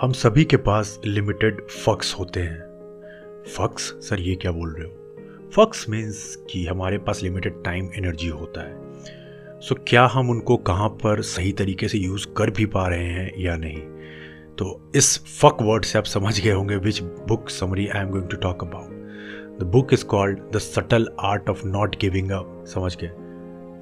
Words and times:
हम 0.00 0.12
सभी 0.12 0.44
के 0.44 0.56
पास 0.56 1.00
लिमिटेड 1.04 1.68
फक्स 1.68 2.14
होते 2.18 2.40
हैं। 2.40 2.60
फक्स 3.56 3.82
सर 3.82 4.20
ये 4.20 4.34
क्या 4.34 4.52
बोल 4.52 4.72
रहे 4.72 4.86
हो? 4.86 5.16
फक्स 5.50 5.88
मीन्स 5.88 6.36
कि 6.50 6.66
हमारे 6.66 6.98
पास 6.98 7.22
लिमिटेड 7.22 7.64
टाइम 7.64 7.90
एनर्जी 7.94 8.28
होता 8.28 8.60
है। 8.60 8.76
सो 9.60 9.74
so, 9.74 9.80
क्या 9.88 10.06
हम 10.06 10.30
उनको 10.30 10.56
कहाँ 10.56 10.88
पर 10.88 11.22
सही 11.22 11.52
तरीके 11.52 11.88
से 11.88 11.98
यूज़ 11.98 12.26
कर 12.36 12.50
भी 12.50 12.66
पा 12.66 12.88
रहे 12.88 13.04
हैं 13.04 13.32
या 13.38 13.56
नहीं? 13.56 13.78
तो 14.58 14.92
इस 14.94 15.38
फक 15.40 15.56
वर्ड 15.62 15.84
से 15.84 15.98
आप 15.98 16.04
समझ 16.04 16.40
गए 16.40 16.52
होंगे 16.52 16.76
which 16.76 17.02
book 17.02 17.50
summary 17.50 17.88
I 17.88 18.02
am 18.02 18.10
going 18.10 18.28
to 18.28 18.36
talk 18.36 18.64
about 18.64 18.90
the 19.60 19.62
book 19.62 19.92
is 19.92 20.04
called 20.04 20.38
the 20.52 20.58
subtle 20.58 21.08
art 21.20 21.50
of 21.50 21.66
not 21.66 21.96
giving 22.00 22.30
up 22.30 22.64
समझ 22.66 22.96
गए? 23.04 23.10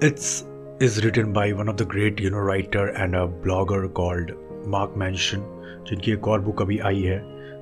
It's 0.06 0.44
is 0.82 1.00
written 1.00 1.32
by 1.32 1.52
one 1.52 1.68
of 1.68 1.76
the 1.76 1.82
great 1.82 2.20
you 2.20 2.30
know 2.30 2.46
writer 2.46 2.94
and 2.96 3.16
a 3.16 3.24
blogger 3.24 3.86
called 3.86 4.32
Mark 4.66 4.94
Manson 4.96 5.55
जिनकी 5.88 6.12
एक 6.12 6.28
और 6.28 6.40
book 6.40 6.62
अभी 6.62 6.78
आई 6.80 7.02
है, 7.02 7.18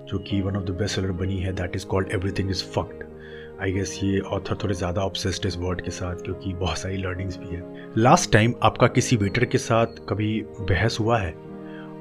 जो 0.06 0.18
कि 0.18 0.40
one 0.40 0.56
of 0.56 0.64
the 0.64 0.70
best 0.70 0.94
seller 0.94 1.12
बनी 1.14 1.38
है 1.38 1.52
that 1.52 1.76
is 1.76 1.86
called 1.86 2.12
everything 2.12 2.50
is 2.50 2.64
fucked 2.74 3.02
I 3.62 3.72
guess 3.72 3.98
ये 4.02 4.20
ऑथर 4.20 4.56
थोड़े 4.62 4.74
ज़्यादा 4.74 5.00
ऑब्सेस्ड 5.00 5.46
इस 5.46 5.56
वर्ड 5.56 5.80
के 5.80 5.90
साथ, 5.90 6.14
क्योंकि 6.16 6.52
बहुत 6.54 6.78
सारी 6.78 6.96
लर्निंग्स 6.96 7.36
भी 7.38 7.54
है। 7.54 7.92
लास्ट 7.98 8.32
टाइम 8.32 8.54
आपका 8.62 8.86
किसी 8.88 9.16
वेटर 9.16 9.44
के 9.44 9.58
साथ 9.58 10.06
कभी 10.08 10.40
बहस 10.60 10.96
हुआ 11.00 11.18
है, 11.18 11.34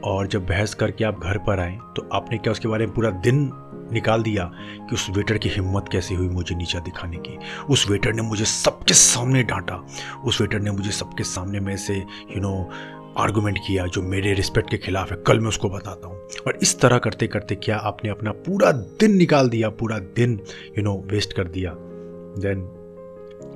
और 0.03 0.27
जब 0.27 0.45
बहस 0.45 0.73
करके 0.73 1.03
आप 1.03 1.19
घर 1.19 1.37
पर 1.37 1.59
आए 1.59 1.77
तो 1.95 2.07
आपने 2.13 2.37
क्या 2.37 2.51
उसके 2.51 2.67
बारे 2.67 2.85
में 2.85 2.95
पूरा 2.95 3.09
दिन 3.23 3.49
निकाल 3.93 4.23
दिया 4.23 4.43
कि 4.55 4.95
उस 4.95 5.07
वेटर 5.09 5.37
की 5.37 5.49
हिम्मत 5.49 5.89
कैसे 5.91 6.15
हुई 6.15 6.27
मुझे 6.29 6.55
नीचा 6.55 6.79
दिखाने 6.79 7.17
की? 7.17 7.37
उस 7.69 7.89
वेटर 7.89 8.13
ने 8.13 8.21
मुझे 8.21 8.45
सबके 8.45 8.93
सामने 8.93 9.43
डांटा। 9.43 9.75
उस 10.25 10.41
वेटर 10.41 10.59
ने 10.59 10.71
मुझे 10.71 10.91
सबके 10.91 11.23
सामने 11.25 11.59
में 11.59 11.75
से 11.77 11.95
यू 11.95 12.41
नो 12.41 12.53
आर्गूमेंट 13.17 13.57
किया 13.57 13.85
जो 13.85 14.01
मेरे 14.01 14.33
रिस्पेक्ट 14.33 14.69
के 14.69 14.77
खिलाफ 14.77 15.11
है, 15.11 15.17
कल 15.27 15.39
मैं 15.39 15.47
उसको 15.47 15.69
बताता 15.69 16.07
हूँ। 16.07 16.17
और 16.47 16.59
इस 16.61 16.79
तरह 16.79 16.97
करते 16.97 17.27
करते 17.27 17.55
क्या 17.55 17.77
आपने 17.77 18.11
अपना 18.11 18.31
पूरा 18.31 18.71
दिन 18.71 19.15
निकाल 19.15 19.49
दिया, 19.49 19.69
पूरा 19.69 19.99
दिन 19.99 20.39
यू 20.77 20.83
नो 20.83 21.03
वेस्ट 21.07 21.33
कर 21.33 21.43
दिया? 21.43 21.75
Then 22.39 22.79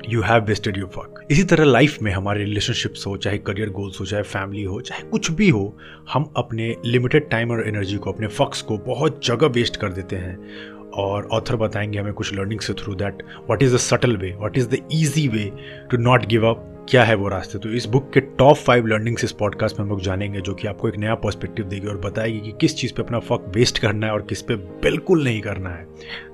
you 0.10 0.22
have 0.22 0.44
wasted 0.44 0.78
your 0.78 0.90
work 0.98 1.28
इसी 1.32 1.44
तरह 1.44 1.64
लाइफ 1.64 1.98
में 2.02 2.12
हमारे 2.12 2.44
रिलेशनशिप्स 2.44 3.08
हो, 3.08 3.18
चाहे 3.18 3.38
करियर 3.38 3.70
गोल्स 3.70 4.00
हो, 4.00 4.06
चाहे 4.06 4.24
फैमिली 4.24 4.64
हो, 4.64 4.82
चाहे 4.82 5.04
कुछ 5.04 5.32
भी 5.32 5.50
हो, 5.50 5.78
हम 6.14 6.34
अपने 6.38 6.76
लिमिटेड 6.86 7.30
टाइम 7.30 7.52
और 7.52 7.68
एनर्जी 7.68 7.98
को, 7.98 8.12
अपने 8.12 8.28
फक्स 8.28 8.62
को 8.62 8.78
बहुत 8.78 9.26
जगह 9.26 9.48
वेस्ट 9.48 9.76
कर 9.76 9.90
देते 9.90 10.16
हैं। 10.16 10.68
और 10.88 11.26
ऑथर 11.26 11.56
बताएँगे 11.56 12.00
हमें 12.00 12.14
कुछ 12.14 12.34
learnings 12.34 12.72
through 12.72 12.96
that 12.96 13.14
what 13.24 13.64
is 13.64 13.76
the 13.76 13.78
subtle 13.78 14.18
way 14.18 14.36
what 14.38 14.58
is 14.58 14.70
the 14.70 14.88
easy 14.94 15.28
way 15.28 15.52
to 15.92 15.98
not 15.98 16.26
give 16.26 16.48
up 16.48 16.74
क्या 16.90 17.04
है 17.04 17.16
वो 17.16 17.28
रास्ते? 17.28 17.60
तो 17.60 17.70
इस 17.70 17.86
बुक 17.86 18.14
के 18.14 18.20
टॉप 18.20 18.56
फाइव 18.56 18.86
लर्निंग्स 18.86 19.24
इस 19.24 19.32
पॉडकास्ट 19.32 19.80
में 19.80 19.84
हम 19.84 19.90
लोग 19.90 20.02
जानेंगे, 20.02 20.42
जो 20.42 20.54
कि 20.54 20.68
आपको 20.68 20.90
एक 20.90 20.98
नया 20.98 21.16
पर्सपेक्टिव 21.16 21.66
देगी 21.66 21.88
और 21.88 21.98
बताएगी 21.98 22.40
कि 22.40 22.54
किस 22.62 22.76
चीज़ 22.76 22.94
पे 22.94 23.04
अपना 23.04 23.20
फक 23.20 23.52
वेस्ट 23.56 23.80
करना 23.80 24.08
है 24.08 24.14
और 24.14 24.22
किस 24.22 24.42
पे 24.42 24.56
बिल्कुल 24.56 25.24
नहीं 25.24 25.42
करना 25.42 25.70
है। 25.70 25.88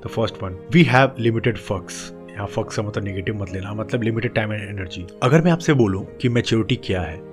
The 0.06 0.08
first 0.08 0.44
one 0.44 0.58
we 0.72 0.84
have 0.84 1.16
limited 1.20 1.58
fucks 1.58 2.14
यहाँ 2.32 2.48
फक्स 2.48 2.78
का 2.78 2.84
मतलब 2.84 3.04
नेगेटिव 3.04 3.42
मत 3.42 3.54
लेना 3.54 3.74
मतलब 3.74 4.04
लिमिटेड 4.04 4.34
टाइम 4.34 4.54
एंड 4.54 4.80
एनर्जी 4.80 5.08
अगर 5.24 5.42
मैं 5.42 5.52
आपसे 5.52 5.74
बोलूँ 5.74 6.06
कि 6.22 6.30
मेच्योरिटी 6.30 6.76
क्या 6.76 7.02
है 7.02 7.33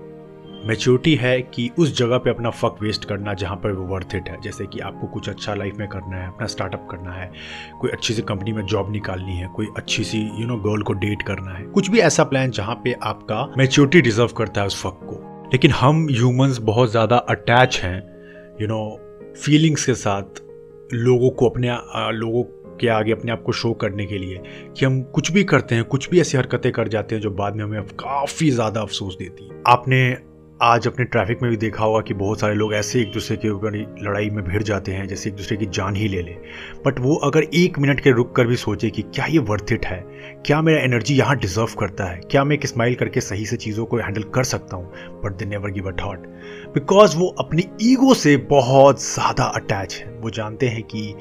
मेच्योरिटी 0.67 1.15
है 1.15 1.41
कि 1.45 1.69
उस 1.79 1.97
जगह 1.99 2.19
पे 2.19 2.31
अपना 2.31 2.51
फक 2.53 2.77
वेस्ट 2.83 3.05
करना 3.05 3.35
जहाँ 3.35 3.57
पर 3.57 3.73
वो 3.73 3.87
वर्थ 3.87 4.15
इट 4.15 4.29
है। 4.29 4.41
जैसे 4.41 4.67
कि 4.67 4.81
आपको 4.81 5.07
कुछ 5.07 5.29
अच्छा 5.29 5.55
लाइफ 5.55 5.77
में 5.77 5.87
करना 5.89 6.17
है, 6.17 6.27
अपना 6.29 6.47
स्टार्टअप 6.47 6.87
करना 6.91 7.13
है, 7.13 7.31
कोई 7.81 7.91
अच्छी 7.91 8.15
सी 8.15 8.23
कंपनी 8.23 8.53
में 8.53 8.65
जॉब 8.65 8.93
निकालनी 8.93 9.37
है, 9.37 9.49
कोई 9.57 9.69
अच्छी 9.77 10.05
सी 10.05 10.21
यू 10.41 10.47
नो 10.47 10.57
गर्ल 10.61 10.83
को 10.83 10.93
डेट 10.95 11.23
करना 11.23 11.55
है, 11.55 11.65
कुछ 11.65 11.91
भी 11.91 12.01
ऐसा 12.01 12.25
प्लान 12.25 12.51
जहाँ 12.51 12.75
पे 12.85 12.95
आपका 13.05 13.45
मेच्योरिटी 13.59 14.01
डिजर्व 14.01 14.33
करता 14.37 14.61
है 14.61 14.67
उस 14.67 14.83
फक 14.83 15.01
को। 15.05 15.49
लेकिन 15.53 15.71
हम 15.71 16.07
ह्यूमंस 16.11 16.59
बहुत 16.63 16.91
ज़्यादा 16.91 17.17
अटैच 17.17 17.81
हैं 17.83 17.99
यू 18.61 18.69
नो 18.69 18.81
फीलिंग्स 19.43 19.85
के 19.87 19.95
साथ 19.97 20.43
लोगों 20.95 21.31
को 21.31 21.49
अपने 21.49 21.77
लोगों 22.13 22.43
के 22.77 22.89
आगे 22.89 23.13
अपने 23.13 23.33
आप 23.33 23.43
को 23.43 23.53
शो 23.53 23.73
करने 23.75 24.07
के 24.07 24.19
लिए 24.19 24.43
कि 24.77 24.85
हम 24.85 25.03
कुछ 25.05 25.31
भी 25.33 25.45
करते 25.45 25.75
हैं, 25.75 25.85
कुछ 25.85 26.09
भी 26.11 26.21
ऐसी 26.21 26.37
हरकतें 26.39 26.71
कर 26.73 26.89
जाते 26.89 27.15
हैं 27.15 27.23
जो 27.23 27.31
बाद 27.33 27.57
में 27.57 27.65
हमें 27.65 27.83
काफ़ी 27.97 28.51
ज़्यादा 28.51 28.81
अफसोस 28.81 29.17
देती 29.19 29.49
है। 29.49 29.63
आपने 29.67 30.01
आज 30.63 30.87
अपने 30.87 31.05
ट्रैफ़िक 31.05 31.43
में 31.43 31.51
भी 31.51 31.57
देखा 31.57 31.85
होगा 31.85 32.01
कि 32.01 32.15
बहुत 32.15 32.41
सारे 32.41 32.55
लोग 32.55 32.75
ऐसे 32.75 33.01
एक 33.01 33.13
दूसरे 33.13 33.37
के 33.37 33.49
ऊपर 33.49 33.77
लड़ाई 34.03 34.31
में 34.31 34.45
भिड़ 34.45 34.63
जाते 34.63 34.93
हैं, 34.93 35.07
जैसे 35.09 35.31
एक 35.31 35.37
दूसरे 35.37 35.57
की 35.57 35.67
जान 35.67 35.97
ही 35.97 36.09
ले 36.09 36.23
ले। 36.23 36.31
बट 36.87 37.01
वो 37.01 37.15
अगर 37.15 37.43
एक 37.43 37.79
मिनट 37.79 38.01
के 38.01 38.11
रुक 38.11 38.37
कर 38.37 38.47
भी 38.47 38.57
सोचे 38.57 38.91
कि 38.91 39.03
क्या 39.03 39.27
ये 39.27 39.39
वर्थ 39.39 39.73
इट 39.73 39.87
है? 39.87 40.05
क्या 40.47 40.63
मेरा 40.63 40.81
एनर्जी 40.81 41.15
यहाँ 41.15 41.37
डिजर्व 41.37 41.75
करता 41.79 42.05
है? 42.05 42.21
क्या 42.31 42.45
मैं 42.45 42.57
एक 42.57 42.67
स्माइल 42.67 42.95
करके 42.95 43.21
सही 43.21 43.47
से 43.47 43.57
चीज़ों 43.57 43.85
को 43.85 43.97
हैंडल 43.97 44.23
कर 44.23 44.45
सकता 44.45 44.77
हूँ? 44.77 44.93
But 45.25 45.33
they 45.33 45.45
never 45.45 45.71
give 45.71 45.89
a 45.89 45.97
thought 46.05 46.27
because 46.75 47.17
वो 47.17 47.35
अपनी 47.39 47.65
ईगो 47.83 48.15
से 48.15 48.37
बहुत 48.37 49.03
ज़्यादा 49.03 49.45
अटैच 49.45 49.95
है। 49.95 50.13
वो 50.13 50.31
जानते 50.31 50.69
हैं 50.69 50.83
कि 50.83 51.15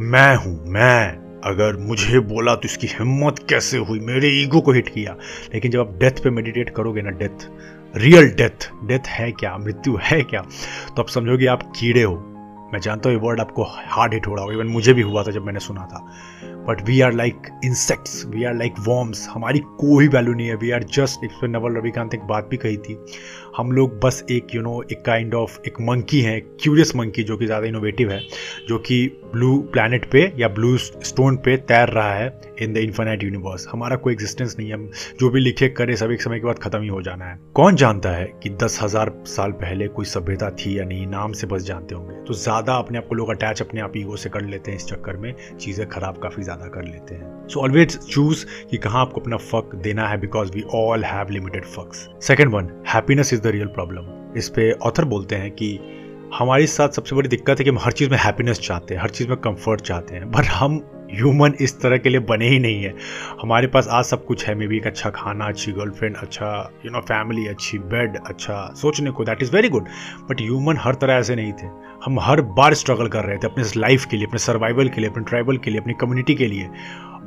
मैं 0.00 0.34
हूँ, 0.36 0.64
मैं। 0.66 1.26
अगर 1.44 1.76
मुझे 1.76 2.20
बोला 2.20 2.54
तो 2.54 2.62
इसकी 2.64 2.86
हिम्मत 2.86 3.38
कैसे 3.50 3.78
हुई? 3.78 4.00
मेरे 4.00 4.28
ईगो 4.42 4.60
को 4.60 4.72
हिट 4.72 4.88
किया। 4.88 5.16
लेकिन 5.54 5.70
जब 5.70 5.80
आप 5.80 5.98
डेथ 5.98 6.22
पे 6.24 6.30
मेडिटेट 6.30 6.70
करोगे 6.70 7.02
ना 7.02 7.10
डेथ 7.10 7.48
रियल 7.96 8.28
डेथ 8.28 8.70
डेथ 8.84 9.06
है 9.06 9.32
क्या? 9.32 9.58
मृत्यु 9.58 9.98
है 10.02 10.22
क्या? 10.22 10.40
तो 10.96 11.02
आप 11.02 11.08
समझोगे 11.08 11.46
आप 11.46 11.62
कीड़े 11.62 12.02
हो। 12.02 12.14
मैं 12.72 12.80
जानता 12.80 13.08
हूँ 13.08 13.16
ये 13.16 13.22
वर्ड 13.22 13.40
आपको 13.40 13.62
हार्ड 13.62 14.14
हिट 14.14 14.26
हो 14.26 14.34
रहा 14.34 14.44
होगा। 14.44 14.54
इवन 14.54 14.66
मुझे 14.66 14.92
भी 14.92 15.02
हुआ 15.02 15.22
था 15.22 15.30
जब 15.30 15.44
मैंने 15.44 15.60
सुना 15.60 15.86
था। 15.86 16.12
But 16.44 16.82
we 16.82 17.00
are 17.00 17.12
like 17.12 17.42
insects 17.64 18.26
we 18.26 18.44
are 18.44 18.54
like 18.54 18.74
worms 18.80 19.28
हमारी 19.28 19.58
कोई 19.58 20.08
वैल्यू 20.08 20.34
नहीं 20.34 20.48
है। 20.48 20.56
वी 20.56 20.70
आर 20.70 20.82
जस्ट 20.82 21.24
इस 21.24 21.30
पर 21.42 21.48
नवल 21.48 21.76
रविकांत 21.76 22.14
एक 22.14 22.22
बात 22.22 22.48
भी 22.50 22.56
कही 22.56 22.76
थी। 22.76 23.04
हम 23.56 23.70
लोग 23.72 23.98
बस 24.00 24.24
एक 24.30 24.54
यू 24.54 24.62
नो 24.62 24.82
एक 24.92 25.04
काइंड 25.04 25.34
ऑफ़ 25.34 25.58
एक 25.66 25.80
मंकी 25.80 26.20
है 26.20 26.38
क्यूरियस 26.40 26.94
मंकी 26.96 27.22
जो 27.22 27.36
कि 27.36 27.46
ज़्यादा 27.46 27.66
इनोवेटिव 27.66 28.10
है, 28.10 28.20
जो 28.68 28.78
कि 28.78 29.06
ब्लू 29.32 29.56
प्लानट 29.72 30.04
पे 30.10 30.20
या 30.38 30.48
ब्लू 30.48 30.76
स्टोन 30.78 31.36
पे 31.36 31.56
तैर 31.68 31.88
रहा 31.88 32.12
है 32.14 32.26
इन 32.62 32.72
द 32.72 32.76
इन्फाइनाइट 32.76 33.22
यूनिवर्स 33.22 33.66
हमारा 33.68 33.96
कोई 33.96 34.12
एग्जिस्टेंस 34.12 34.56
नहीं 34.58 34.68
है, 34.68 34.74
हम 34.74 34.90
जो 35.20 35.30
भी 35.30 35.40
लिखे 35.40 35.68
करे, 35.68 35.96
सब 35.96 36.10
एक 36.10 36.22
समय 36.22 36.38
के 36.38 36.46
बाद 36.46 36.58
खत्म 36.58 36.80
ही 36.82 36.88
हो 36.88 37.00
जाना 37.02 37.24
है। 37.24 37.38
कौन 37.54 37.76
जानता 37.76 38.10
है 38.10 38.24
कि 38.42 38.50
दस 38.62 38.78
हज़ार 38.82 39.12
साल 39.26 39.52
पहले 39.54 39.88
कोई 39.88 40.04
सभ्यता 40.06 40.50
थी 40.50 40.78
या 40.78 40.84
नहीं? 40.84 41.06
नाम 41.06 41.32
से 41.32 41.46
बस 41.46 41.62
जानते 41.62 41.94
होंगे। 41.94 42.14
तो 42.24 42.34
ज़्यादा 42.34 42.74
अपने 42.74 42.98
आप 42.98 43.06
को 43.08 43.14
लोग 43.14 43.30
अटैच 43.30 43.62
अपने 43.62 43.80
आप 43.80 43.96
ईगो 43.96 44.16
से 44.16 44.28
कर 44.28 44.42
लेते 44.42 44.70
हैं 44.70 44.78
इस 44.78 44.86
चक्कर 44.86 45.16
में, 45.16 45.34
चीज़ें 45.60 45.88
खराब 45.88 46.18
काफ़ी 46.22 46.42
ज़्यादा 46.42 46.68
कर 46.68 46.84
लेते 46.84 47.14
हैं। 47.14 47.48
सो 47.48 47.60
ऑलवेज 47.60 47.98
चूज़ 48.06 48.44
कि 48.70 48.76
कहाँ 48.78 49.00
आपको 49.00 49.20
अपना 49.20 49.36
फक 49.36 49.74
देना 49.82 50.08
है 50.08 50.20
because 50.20 50.52
we 50.52 50.62
all 50.74 51.04
have 51.04 51.30
limited 51.30 51.64
fucks 51.66 52.08
second 52.26 52.52
one 52.52 52.70
happiness 52.88 53.32
is 53.32 53.40
the 53.46 53.50
real 53.50 53.66
problem 53.66 54.34
इस 54.38 54.48
पे 54.48 54.70
ऑथर 54.72 55.04
बोलते 55.04 55.36
हैं 55.36 55.50
कि 55.50 55.78
हमारे 56.34 56.66
साथ 56.66 56.88
सबसे 56.88 57.16
बड़ी 57.16 57.28
दिक्कत 57.28 57.58
है 57.58 57.64
कि 57.64 57.70
हम 57.70 57.78
हर 57.78 57.92
चीज़ 57.92 58.10
में 58.10 58.18
हैप्पीनेस 58.18 58.60
चाहते 58.60 58.94
हैं, 58.94 59.02
हर 59.02 59.10
चीज़ 59.10 59.28
में 59.28 59.36
कंफर्ट 59.36 59.80
चाहते 59.80 60.14
हैं 60.14 60.30
बट 60.30 60.44
हम 60.44 60.80
ह्यूमन 61.12 61.52
इस 61.60 61.80
तरह 61.80 61.98
के 61.98 62.08
लिए 62.08 62.20
बने 62.20 62.48
ही 62.48 62.58
नहीं 62.58 62.82
है। 62.84 62.94
हमारे 63.42 63.66
पास 63.66 63.88
आज 63.88 64.04
सब 64.04 64.24
कुछ 64.24 64.46
है 64.46 64.54
मे 64.54 64.66
बी 64.66 64.76
एक 64.76 64.86
अच्छा 64.86 65.10
खाना, 65.10 65.44
अच्छी 65.44 65.72
गर्लफ्रेंड 65.72 66.16
अच्छा 66.16 66.48
यू 66.84 66.90
नो 66.90 67.00
फैमिली 67.00 67.46
अच्छी 67.46 67.78
बेड 67.78 68.16
अच्छा 68.26 68.74
सोचने 68.76 69.10
को 69.10 69.24
that 69.24 69.42
is 69.42 69.52
very 69.52 69.68
good 69.68 69.88
but 70.30 70.40
human 70.40 70.76
हर 70.78 70.94
तरह 70.94 71.14
ऐसे 71.14 71.36
नहीं 71.36 71.52
थे। 71.52 71.66
हम 72.04 72.20
हर 72.20 72.40
बार 72.58 72.74
स्ट्रगल 72.74 73.08
कर 73.08 73.24
रहे 73.24 73.36
थे 73.36 73.46
अपने 73.46 73.64
लाइफ 73.76 74.04
के 74.04 74.16
लिए, 74.16 74.26
अपने 74.26 74.38
सर्वाइवल 74.38 74.88
के 74.88 75.00
लिए, 75.00 75.10
अपने 75.10 75.24
ट्राइबल 75.24 75.56
के 75.56 75.70
लिए, 75.70 75.80
अपनी 75.80 75.94
कम्युनिटी 76.00 76.34
के 76.34 76.46
लिए। 76.46 76.68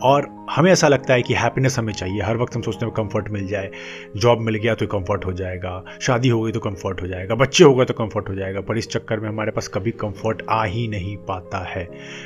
और 0.04 0.28
हमें 0.50 0.72
ऐसा 0.72 0.88
लगता 0.88 1.14
है 1.14 1.22
कि 1.22 1.34
हैप्पीनेस 1.34 1.78
हमें 1.80 1.94
चाहिए। 1.94 2.22
हर 2.22 2.38
वक्त 2.38 2.56
हम 2.56 2.62
सोचते 2.62 2.86
हैं 2.86 2.94
कंफर्ट 2.94 3.30
मिल 3.30 3.48
जाए 3.48 3.72
जॉब 4.18 4.40
मिल 4.40 4.56
गया 4.56 4.76
तो 4.76 4.88
कंफर्ट 4.88 5.26
हो 5.26 5.34
जाएगा, 5.34 5.84
शादी 6.02 6.30
हो 6.30 6.42
गई 6.42 6.52
तो 6.52 6.60
कंफर्ट 6.60 7.02
हो 7.02 7.08
जाएगा, 7.08 7.36
बच्चे 7.36 7.64
हो 7.64 7.74
गए 7.76 7.86
तो 7.86 7.94
कंफर्ट 7.94 8.30
हो 8.30 8.36
जाएगा, 8.36 8.62
पर 8.62 8.78
इस 8.78 8.90
चक्कर 8.90 9.20
में 9.20 9.30
हमारे 9.30 9.52
पास 9.52 9.68
कभी 9.68 9.92
कंफर्ट 9.92 10.42
आ 10.50 10.64
ही 10.64 10.88
नहीं 10.88 11.18
पाता 11.18 11.66
है। 11.66 11.84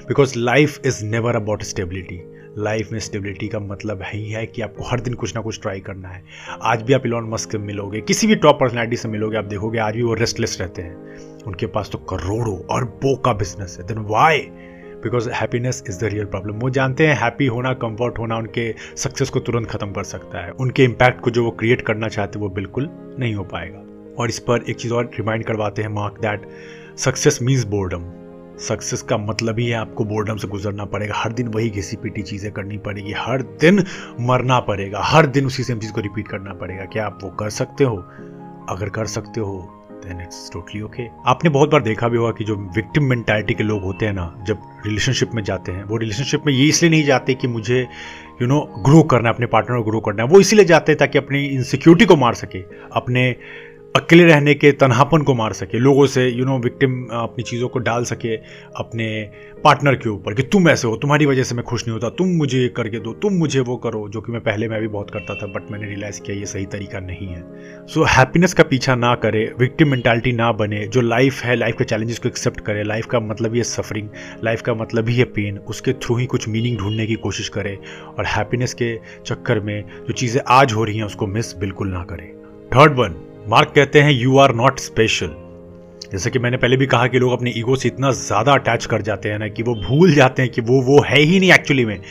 Because 0.07 0.37
life 0.37 0.79
is 0.85 1.03
never 1.05 1.35
about 1.35 1.63
stability 1.63 2.21
life 2.57 2.91
में 2.91 2.99
स्टेबिलिटी 2.99 3.47
का 3.47 3.59
मतलब 3.59 4.01
ही 4.05 4.29
है 4.31 4.45
कि 4.45 4.61
आपको 4.61 4.83
हर 4.83 4.99
दिन 4.99 5.13
कुछ 5.13 5.35
ना 5.35 5.41
कुछ 5.41 5.61
ट्राई 5.61 5.79
करना 5.79 6.09
है। 6.09 6.23
आज 6.61 6.81
भी 6.81 6.93
आप 6.93 7.05
इलॉन 7.05 7.29
मस्क 7.29 7.55
मिलोगे, 7.55 8.01
किसी 8.01 8.27
भी 8.27 8.35
टॉप 8.35 8.59
पर्सनैलिटी 8.59 8.95
से 8.95 9.07
मिलोगे, 9.07 9.37
आप 9.37 9.45
देखोगे 9.45 9.79
आज 9.79 9.95
भी 9.95 10.03
वो 10.03 10.13
रेस्टलेस 10.13 10.57
रहते 10.61 10.81
हैं। 10.81 11.41
उनके 11.43 11.65
पास 11.65 11.89
तो 11.91 11.97
करोड़ों 12.09 12.57
और 12.65 12.85
बो 12.85 13.15
का 13.15 13.33
बिज़नेस 13.33 13.77
है। 13.79 13.87
Then 13.87 14.05
why 14.09 14.37
because 15.03 15.29
happiness 15.29 15.83
is 15.89 15.99
the 16.01 16.03
real 16.03 16.25
problem 16.25 16.53
वो 16.53 16.69
जानते 16.69 17.07
हैं 17.07 17.15
हैप्पी 17.15 17.45
होना 17.45 17.73
कंफर्ट 17.73 18.19
होना, 18.19 18.37
उनके 18.37 18.75
सक्सेस 18.97 19.29
को 19.29 19.39
तुरंत 19.39 19.67
खत्म 19.67 19.91
कर 19.91 20.03
सकता 20.03 20.45
है। 20.45 20.51
उनके 20.51 20.83
इम्पैक्ट 20.83 21.21
को 21.21 21.31
जो 21.31 21.43
वो 21.43 21.51
क्रिएट 21.51 21.81
करना 21.81 22.07
चाहते 22.07 22.39
वो 22.39 22.49
बिल्कुल 22.49 22.89
नहीं 23.19 23.33
हो 23.35 23.43
पाएगा। 23.43 23.83
और 24.19 24.29
इस 24.29 24.39
पर 24.39 24.63
एक 24.69 24.75
चीज़ 24.75 24.93
और 24.93 25.05
रिमाइंड 25.05 25.43
करवाते 25.43 25.81
हैं 25.81 25.89
Mark 25.89 26.19
that 26.21 26.49
success 26.97 27.39
means 27.41 27.63
boredom 27.63 28.11
success 28.59 29.01
का 29.01 29.17
मतलब 29.17 29.59
ही 29.59 29.67
है, 29.67 29.75
आपको 29.75 30.03
बोर्डम 30.05 30.37
से 30.37 30.47
गुजरना 30.47 30.85
पड़ेगा। 30.85 31.13
हर 31.17 31.33
दिन 31.33 31.47
वही 31.47 31.69
घिसी 31.69 31.97
पीटी 31.97 32.21
चीज़ें 32.21 32.51
करनी 32.51 32.77
पड़ेगी। 32.77 33.13
हर 33.17 33.41
दिन 33.41 33.83
मरना 34.19 34.59
पड़ेगा। 34.59 34.99
हर 35.03 35.25
दिन 35.25 35.45
उसी 35.45 35.63
सेम 35.63 35.79
चीज़ 35.79 35.91
को 35.91 36.01
रिपीट 36.01 36.27
करना 36.27 36.53
पड़ेगा 36.53 36.85
क्या 36.85 37.05
आप 37.05 37.19
वो 37.23 37.29
कर 37.29 37.49
सकते 37.49 37.83
हो। 37.83 37.97
अगर 38.69 38.89
कर 38.89 39.05
सकते 39.05 39.41
हो 39.41 39.82
देन 40.05 40.21
इट्स 40.21 40.49
टोटली 40.53 40.81
ओके 40.81 41.07
आपने 41.25 41.49
बहुत 41.49 41.69
बार 41.69 41.81
देखा 41.81 42.07
भी 42.07 42.17
होगा 42.17 42.31
कि 42.31 42.43
जो 42.43 42.55
विक्टिम 42.75 43.03
मेंटालिटी 43.03 43.53
के 43.53 43.63
लोग 43.63 43.83
होते 43.83 44.05
हैं 44.05 44.13
ना, 44.13 44.43
जब 44.47 44.59
रिलेशनशिप 44.85 45.31
में 45.33 45.43
जाते 45.43 45.71
हैं, 45.71 45.83
वो 45.83 45.97
रिलेशनशिप 45.97 46.45
में 46.45 46.53
ये 46.53 46.67
इसलिए 46.67 46.91
नहीं 46.91 47.03
जाते 47.03 47.33
कि 47.33 47.47
मुझे 47.47 47.87
यू 48.41 48.47
नो 48.47 48.59
ग्रो 48.85 49.03
करना 49.03 49.29
है, 49.29 49.35
अपने 49.35 49.45
पार्टनर 49.45 49.77
को 49.77 49.83
ग्रो 49.83 49.99
करना 49.99 50.23
है, 50.23 50.29
वो 50.29 50.39
इसीलिए 50.39 50.65
जाते 50.65 50.91
हैं 50.91 50.99
ताकि 50.99 51.17
अपनी 51.17 51.45
इनसिक्योरिटी 51.45 52.05
को 52.05 52.15
मार 52.15 52.33
सके, 52.33 52.59
अपने 52.93 53.35
अकेले 53.95 54.23
रहने 54.23 54.53
के 54.53 54.71
तनहापन 54.71 55.21
को 55.21 55.33
मार 55.33 55.53
सके 55.53 55.79
लोगों 55.79 56.05
से 56.05 56.27
यू 56.27 56.45
नो 56.45 56.57
विक्टिम 56.59 57.03
अपनी 57.11 57.43
चीज़ों 57.43 57.67
को 57.67 57.79
डाल 57.79 58.03
सके 58.03 58.35
अपने 58.75 59.29
पार्टनर 59.63 59.95
के 59.95 60.09
ऊपर 60.09 60.33
कि 60.33 60.43
तुम 60.43 60.69
ऐसे 60.69 60.87
हो 60.87 60.95
तुम्हारी 60.95 61.25
वजह 61.25 61.43
से 61.43 61.55
मैं 61.55 61.63
खुश 61.63 61.87
नहीं 61.87 61.93
होता 61.93 62.09
तुम 62.09 62.27
मुझे 62.27 62.59
ये 62.59 62.67
करके 62.67 62.99
दो 62.99 63.13
तुम 63.13 63.33
मुझे 63.33 63.59
वो 63.59 63.75
करो 63.77 64.09
जो 64.09 64.21
कि 64.21 64.31
मैं 64.31 64.41
पहले 64.41 64.67
मैं 64.67 64.81
भी 64.81 64.87
बहुत 64.87 65.09
करता 65.09 65.35
था 65.35 65.47
बट 65.47 65.71
मैंने 65.71 65.87
रियलाइज़ 65.87 66.21
किया 66.21 66.37
ये 66.37 66.45
सही 66.45 66.65
तरीका 66.65 66.99
नहीं 66.99 67.27
है। 67.27 67.41
सो 67.87 68.01
so, 68.01 68.09
हैप्पीनेस 68.09 68.53
का 68.53 68.63
पीछा 68.63 68.95
ना 68.95 69.15
करे 69.15 69.53
विक्टिम 69.59 69.91
मेंटालिटी 69.91 70.31
ना 70.31 70.51
बने 70.51 70.87
जो 70.87 71.01
लाइफ 71.01 71.41
है 71.41 71.55
लाइफ 71.55 71.75
के 71.77 71.83
चैलेंजेस 71.83 72.19
को 72.19 72.29
एक्सेप्ट 72.29 72.61
करे 72.61 72.83
लाइफ 72.83 73.05
का 73.05 73.19
मतलब 73.19 73.51
ही 73.51 73.57
है 73.57 73.63
सफरिंग 73.63 74.09
लाइफ 74.43 74.61
का 74.61 74.73
मतलब 74.73 75.09
ही 75.09 75.15
है 75.15 75.25
पेन 75.25 75.57
उसके 75.57 75.93
थ्रू 75.93 76.15
ही 76.15 76.25
कुछ 76.25 76.47
मीनिंग 76.49 76.77
ढूँढने 76.77 77.05
की 77.05 77.15
कोशिश 77.15 77.49
करे 77.49 77.77
और 78.17 78.25
हैप्पीनेस 78.25 78.73
के 78.73 78.95
चक्कर 79.25 79.59
में 79.59 79.83
जो 80.07 80.13
चीज़ें 80.13 80.41
आज 80.47 80.73
हो 80.73 80.83
रही 80.83 80.97
हैं 80.97 81.05
उसको 81.05 81.27
मिस 81.27 81.55
बिल्कुल 81.57 81.87
ना 81.87 82.03
करें। 82.03 82.27
थर्ड 82.75 82.93
वन 82.93 83.15
मार्क 83.49 83.71
कहते 83.75 84.01
हैं 84.01 84.11
यू 84.11 84.37
आर 84.37 84.53
नॉट 84.55 84.79
स्पेशल 84.79 85.35
जैसे 86.13 86.29
कि 86.29 86.39
मैंने 86.39 86.57
पहले 86.57 86.77
भी 86.77 86.85
कहा 86.87 87.07
कि 87.07 87.19
लोग 87.19 87.31
अपने 87.33 87.51
ईगो 87.57 87.75
से 87.75 87.87
इतना 87.87 88.11
ज़्यादा 88.11 88.53
अटैच 88.53 88.85
कर 88.85 89.01
जाते 89.01 89.29
हैं 89.29 89.37
ना 89.39 89.47
कि 89.49 89.63
वो 89.63 89.73
भूल 89.77 90.13
जाते 90.13 90.41
हैं 90.41 90.51
कि 90.51 90.61
वो 90.61 90.81
वो 90.81 91.01
है 91.03 91.19
ही 91.19 91.39
नहीं 91.39 91.51
एक्चुअली 91.53 91.85
में। 91.85 92.01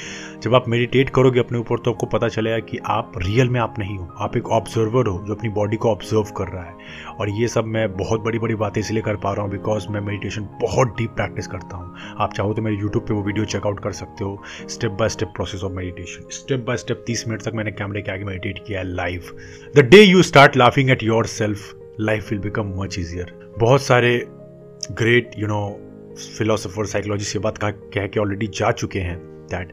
जब 0.43 0.55
आप 0.55 0.65
मेडिटेट 0.69 1.11
करोगे 1.11 1.41
अपने 1.41 1.59
ऊपर 1.59 1.79
तो 1.79 1.91
आपको 1.91 2.07
पता 2.07 2.29
चलेगा 2.29 2.59
कि 2.61 2.79
आप 2.87 3.13
रियल 3.17 3.49
में 3.49 3.59
आप 3.61 3.75
नहीं 3.79 3.97
हो। 3.99 4.09
आप 4.21 4.37
एक 4.37 4.49
ऑब्जर्वर 4.49 5.07
हो 5.07 5.23
जो 5.27 5.35
अपनी 5.35 5.49
बॉडी 5.51 5.77
को 5.77 5.91
ऑब्ज़र्व 5.91 6.33
कर 6.37 6.49
रहा 6.49 6.63
है। 6.65 7.15
और 7.15 7.31
ये 7.31 7.49
सब 7.49 7.65
मैं 7.67 7.87
बहुत 7.97 8.21
बड़ी 8.21 8.39
बड़ी 8.39 8.55
बातें 8.55 8.81
इसलिए 8.81 9.03
कर 9.03 9.17
पा 9.17 9.33
रहा 9.33 9.43
हूँ 9.43 9.51
बिकॉज़ 9.51 9.87
मैं 9.89 10.01
मेडिटेशन 10.01 10.49
बहुत 10.63 10.97
डीप 10.99 11.11
प्रैक्टिस 11.11 11.47
करता 11.47 11.77
हूँ। 11.77 12.17
आप 12.19 12.35
चाहो 12.35 12.55
तो 12.55 12.63
मेरे 12.63 12.77
यूट्यूब 12.77 13.05
पर 13.05 13.15
वो 13.15 13.23
वीडियो 13.23 13.45
चेकआउट 13.45 13.83
कर 13.83 13.93
सकते 13.93 14.25
हो। 14.25 14.43
Step 14.69 14.93
by 14.93 15.09
step 15.09 15.33
process 15.37 15.63
of 15.63 15.73
meditation 15.73 16.29
step 16.33 16.65
by 16.67 16.77
step 16.77 17.05
तीस 17.07 17.25
मिनट 17.29 17.43
तक 17.43 17.53
मैंने 17.55 17.73
कैमरे 17.73 18.03
के 18.03 18.13
आगे 18.13 18.25
मेडिटेट 18.25 18.65
किया 18.67 18.81
है 18.81 18.87
live 18.87 19.31
the 19.77 19.87
day 19.87 20.03
you 20.03 20.23
start 20.23 20.57
laughing 20.57 20.91
at 20.91 21.03
yourself 21.29 21.73
life 22.01 22.31
will 22.31 22.41
become 22.41 22.73
much 22.77 22.99
easier 22.99 23.55
बहुत 23.59 23.83
सारे 23.83 24.27
great 24.93 25.31
you 25.39 25.47
know 25.47 25.81
philosopher 26.39 26.87
psychologist 26.87 27.37
ये 27.37 27.41
बात 27.41 27.59
कह 27.59 27.71
कह 27.71 28.07
के 28.07 28.21
ऑलरेडी 28.21 28.47
जा 28.47 28.71
चुके 28.73 28.99
हैं 28.99 29.19
दैट 29.47 29.73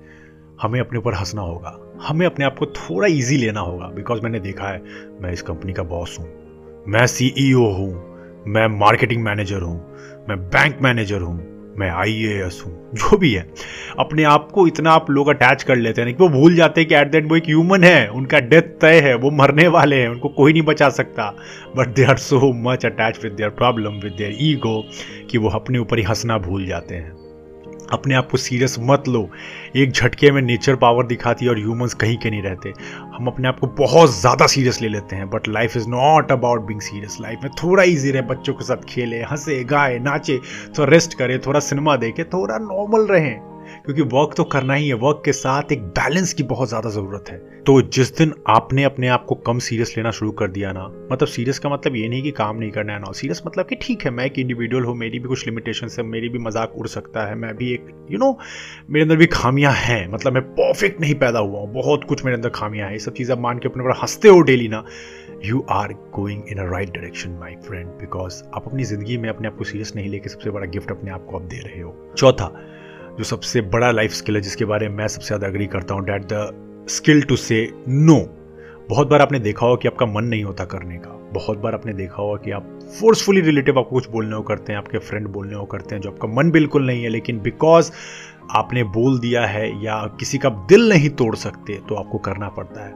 हमें 0.62 0.80
अपने 0.80 1.00
ऊपर 1.00 1.14
हंसना 1.14 1.42
होगा। 1.42 1.80
हमें 2.02 2.26
अपने 2.26 2.46
आप 2.46 2.58
को 2.60 2.66
थोड़ा 2.66 3.08
ईजी 3.08 3.38
लेना 3.38 3.60
होगा 3.60 3.88
बिकॉज़ 3.88 4.22
मैंने 4.22 4.40
देखा 4.40 4.68
है, 4.68 4.84
मैं 5.22 5.32
इस 5.32 5.42
कंपनी 5.42 5.74
का 5.74 5.84
बॉस 5.84 6.20
हूँ। 6.20 6.28
मैं 6.88 7.08
सीईओ 7.08 7.60
e 7.60 7.78
हूँ। 7.78 8.44
मैं 8.48 8.68
मार्केटिंग 8.68 9.24
मैनेजर 9.24 9.62
हूँ। 9.62 9.96
मैं 10.30 10.38
बैंक 10.38 10.82
मैनेजर 10.82 11.22
हूँ। 11.22 11.59
मैं 11.80 11.90
आई 11.90 12.14
ए 12.26 12.34
एस 12.46 12.62
हूँ, 12.66 12.74
जो 12.94 13.18
भी 13.18 13.34
है। 13.34 13.46
अपने 14.00 14.24
आप 14.24 14.50
को 14.52 14.68
इतना 14.68 14.92
आप 14.92 15.10
लोग 15.12 15.28
अटैच 15.28 15.64
कर 15.64 15.76
लेते 15.76 16.02
हैं 16.02 16.14
कि 16.14 16.24
वो 16.24 16.30
भूल 16.30 16.56
जाते 16.56 16.82
हैं 16.82 16.88
कि 16.90 16.96
एट 16.96 17.12
दैट 17.12 17.30
वो 17.30 17.36
एक 17.36 17.44
ह्यूमन 17.44 17.84
है, 17.84 18.08
उनका 18.08 18.40
डेथ 18.40 18.78
तय 18.82 19.00
है, 19.00 19.16
वो 19.16 19.32
मरने 19.32 19.68
वाले 19.68 19.96
हैं, 19.96 20.10
उनको 20.10 20.30
कोई 20.30 20.54
नहीं 20.54 20.64
बचा 20.64 20.90
सकता। 20.90 21.30
But 21.78 21.88
they 21.88 22.04
are 22.04 22.18
so 22.18 22.52
much 22.64 22.86
attach 22.86 23.24
with 23.24 23.34
their 23.34 23.50
problem 23.50 24.00
with 24.00 24.14
their 24.18 24.38
ego 24.42 24.84
कि 25.32 25.38
वो 25.38 25.50
अपने 25.50 25.80
ऊपर 25.80 25.98
ही 25.98 26.04
हंसना 26.04 26.38
भूल 26.38 26.66
जाते 26.66 26.96
हैं। 26.96 27.19
अपने 27.94 28.16
आप 28.16 28.30
को 28.32 28.38
सीरियस 28.38 28.76
मत 28.80 29.08
लो। 29.08 29.28
एक 29.76 29.92
झटके 29.92 30.32
में 30.32 30.42
नेचर 30.42 30.76
पावर 30.76 31.06
दिखाती 31.06 31.46
है 31.46 31.52
और 31.52 31.58
ह्यूमंस 31.58 31.94
कहीं 31.94 32.18
के 32.18 32.30
नहीं 32.30 32.42
रहते। 32.42 32.74
हम 33.16 33.28
अपने 33.28 33.48
आप 33.48 33.60
को 33.60 33.68
बहुत 33.68 34.10
ज़्यादा 34.12 34.48
सीरियस 34.48 34.82
ले 34.82 34.90
लेते 34.90 35.16
हैं 35.16 35.30
but 35.30 35.48
life 35.48 35.78
is 35.78 35.88
not 35.90 36.32
about 36.32 36.62
being 36.62 36.82
serious 36.82 37.18
life 37.22 37.40
में 37.44 37.52
थोड़ा 37.64 37.84
ईजी 37.84 38.12
रहे, 38.12 38.22
बच्चों 38.22 38.54
के 38.54 38.66
साथ 38.66 38.86
खेले, 38.90 39.22
हंसे, 39.22 39.64
गाए, 39.64 40.00
नाचे, 40.00 40.38
थोड़ा 40.78 40.92
रेस्ट 40.92 41.14
करें, 41.14 41.40
थोड़ा 41.40 41.60
सिनेमा 41.60 41.96
देखें, 41.96 42.26
थोड़ा 42.26 42.58
नॉर्मल 42.58 43.08
रहें। 43.08 43.59
क्योंकि 43.86 44.02
वर्क 44.14 44.34
तो 44.38 44.44
करना 44.46 44.74
ही 44.74 44.88
है। 44.88 44.94
वर्क 44.98 45.22
के 45.26 45.34
साथ 45.34 45.72
एक 45.72 45.84
बैलेंस 45.94 46.34
की 46.34 46.44
बहुत 46.46 46.68
ज़्यादा 46.70 46.90
ज़रूरत 46.90 47.30
है। 47.30 47.38
तो 47.64 47.82
जिस 47.90 48.16
दिन 48.18 48.34
आपने 48.48 48.84
अपने 48.84 49.08
आप 49.08 49.26
को 49.26 49.36
कम 49.48 49.60
सीरियस 49.60 49.94
लेना 49.98 50.12
शुरू 50.12 50.32
कर 50.32 50.48
दिया 50.50 50.72
ना 50.74 50.86
मतलब 51.12 51.28
सीरियस 51.28 51.60
का 51.60 51.70
मतलब 51.70 51.96
ये 51.96 52.08
नहीं 52.10 52.22
कि 52.24 52.32
काम 52.32 52.58
नहीं 52.58 52.72
करना 52.72 52.94
है 52.94 53.00
ना। 53.00 53.12
सीरियस 53.12 53.42
मतलब 53.48 53.66
कि 53.66 53.76
ठीक 53.82 54.06
है 54.06 54.12
मैं 54.12 54.26
एक 54.26 54.40
इंडिविजुअल 54.40 54.84
हूँ 54.84 54.96
मेरी 54.98 55.20
भी 55.20 55.28
कुछ 55.28 55.46
लिमिटेशन 55.48 55.90
है 55.98 56.06
मेरी 56.06 56.30
भी 56.30 56.40
मज़ाक 56.40 56.74
उड़ 56.78 56.88
सकता 56.88 57.26
है 57.28 57.36
मैं 57.36 57.56
भी 57.58 57.74
एक 57.74 57.88
यू 58.12 58.18
you 58.18 58.20
नो 58.20 58.26
know, 58.26 58.90
मेरे 58.90 59.04
अंदर 59.04 59.16
भी 59.16 59.26
खामियाँ 59.28 59.74
हैं। 59.76 60.08
मतलब 60.08 60.34
मैं 60.34 60.44
परफेक्ट 60.52 61.02
नहीं 61.02 61.16
पैदा 61.16 61.40
हुआ 61.40 61.60
हूँ 61.60 61.72
बहुत 61.74 62.04
कुछ 62.04 62.26
मेरे 62.26 62.36
अंदर 62.36 62.50
खामियाँ 62.50 62.86
हैं। 62.86 62.94
ये 62.94 63.00
सब 63.00 63.14
चीज़ें 63.14 63.36
मान 63.38 63.60
के 63.60 63.70
अपने 63.70 63.84
ऊपर 63.84 64.00
हँसते 64.02 64.28
हो 64.28 64.42
डेली 64.42 64.68
ना 64.68 64.84
you 65.46 65.66
are 65.72 65.94
going 66.16 66.50
in 66.52 66.58
a 66.58 66.70
right 66.72 66.90
direction 66.90 67.38
my 67.40 67.56
friend 67.68 67.88
because 68.00 68.42
आप 68.46 68.68
अपनी 68.68 68.84
ज़िंदगी 68.84 69.18
में 69.18 69.30
अपने 69.30 69.48
आप 69.48 69.58
को 69.58 69.64
सीरियस 69.64 69.96
नहीं 69.96 70.10
लेके 70.10 70.30
सबसे 70.30 70.50
बड़ा 70.50 70.66
गिफ्ट 70.68 70.92
अपने 70.92 71.12
आप 71.12 71.26
को 71.30 71.38
आप 71.38 71.44
दे 71.44 71.60
रहे 71.60 71.82
हो। 71.82 71.96
चौथा 72.18 72.52
जो 73.20 73.26
सबसे 73.26 73.62
बड़ा 73.62 73.90
लाइफ 73.92 74.12
स्किल 74.12 74.36
है, 74.36 74.42
जिसके 74.42 74.66
बारे 74.66 74.88
में 74.90 74.96
मैं 74.96 75.08
सबसे 75.08 75.28
ज़्यादा 75.28 75.48
अग्री 75.48 75.66
करता 75.68 75.94
हूँ 75.94 76.04
that 76.06 76.24
the 76.24 76.86
skill 76.90 77.22
to 77.22 77.36
say 77.36 77.58
no 77.88 78.16
बहुत 78.90 79.08
बार 79.08 79.22
आपने 79.22 79.40
देखा 79.40 79.66
होगा 79.66 79.80
कि 79.82 79.88
आपका 79.88 80.06
मन 80.06 80.24
नहीं 80.24 80.44
होता 80.44 80.66
करने 80.66 80.98
का। 80.98 81.10
बहुत 81.34 81.58
बार 81.58 81.74
आपने 81.74 81.94
देखा 81.94 82.16
होगा 82.16 82.38
कि 82.44 82.52
आप 82.52 82.70
फोर्सफुली 83.00 83.42
रिलेटिव 83.42 83.80
आपको 83.80 83.96
कुछ 83.96 84.10
बोलने 84.10 84.36
को 84.36 84.42
करते 84.42 84.74
हैं, 84.74 84.80
आपके 84.80 84.98
फ्रेंड 84.98 85.28
बोलने 85.28 85.56
को 85.56 85.66
करते 85.66 85.96
हैं, 85.96 86.02
जो 86.02 86.12
आपका 86.12 86.28
मन 86.28 86.52
बिल्कुल 86.52 86.86
नहीं 86.86 87.04
है, 87.04 87.10
लेकिन 87.10 87.40
बिकॉज़ 87.40 87.92
आपने 88.52 88.84
बोल 88.84 89.20
दिया 89.20 89.46
है 89.46 89.68
या 89.84 90.02
किसी 90.20 90.38
का 90.38 90.50
दिल 90.70 90.90
नहीं 90.90 91.10
तोड़ 91.10 91.36
सकते 91.36 91.80
तो 91.90 91.96
आपको 91.96 92.18
करना 92.20 92.50
पड़ता 92.50 92.86
है। 92.86 92.92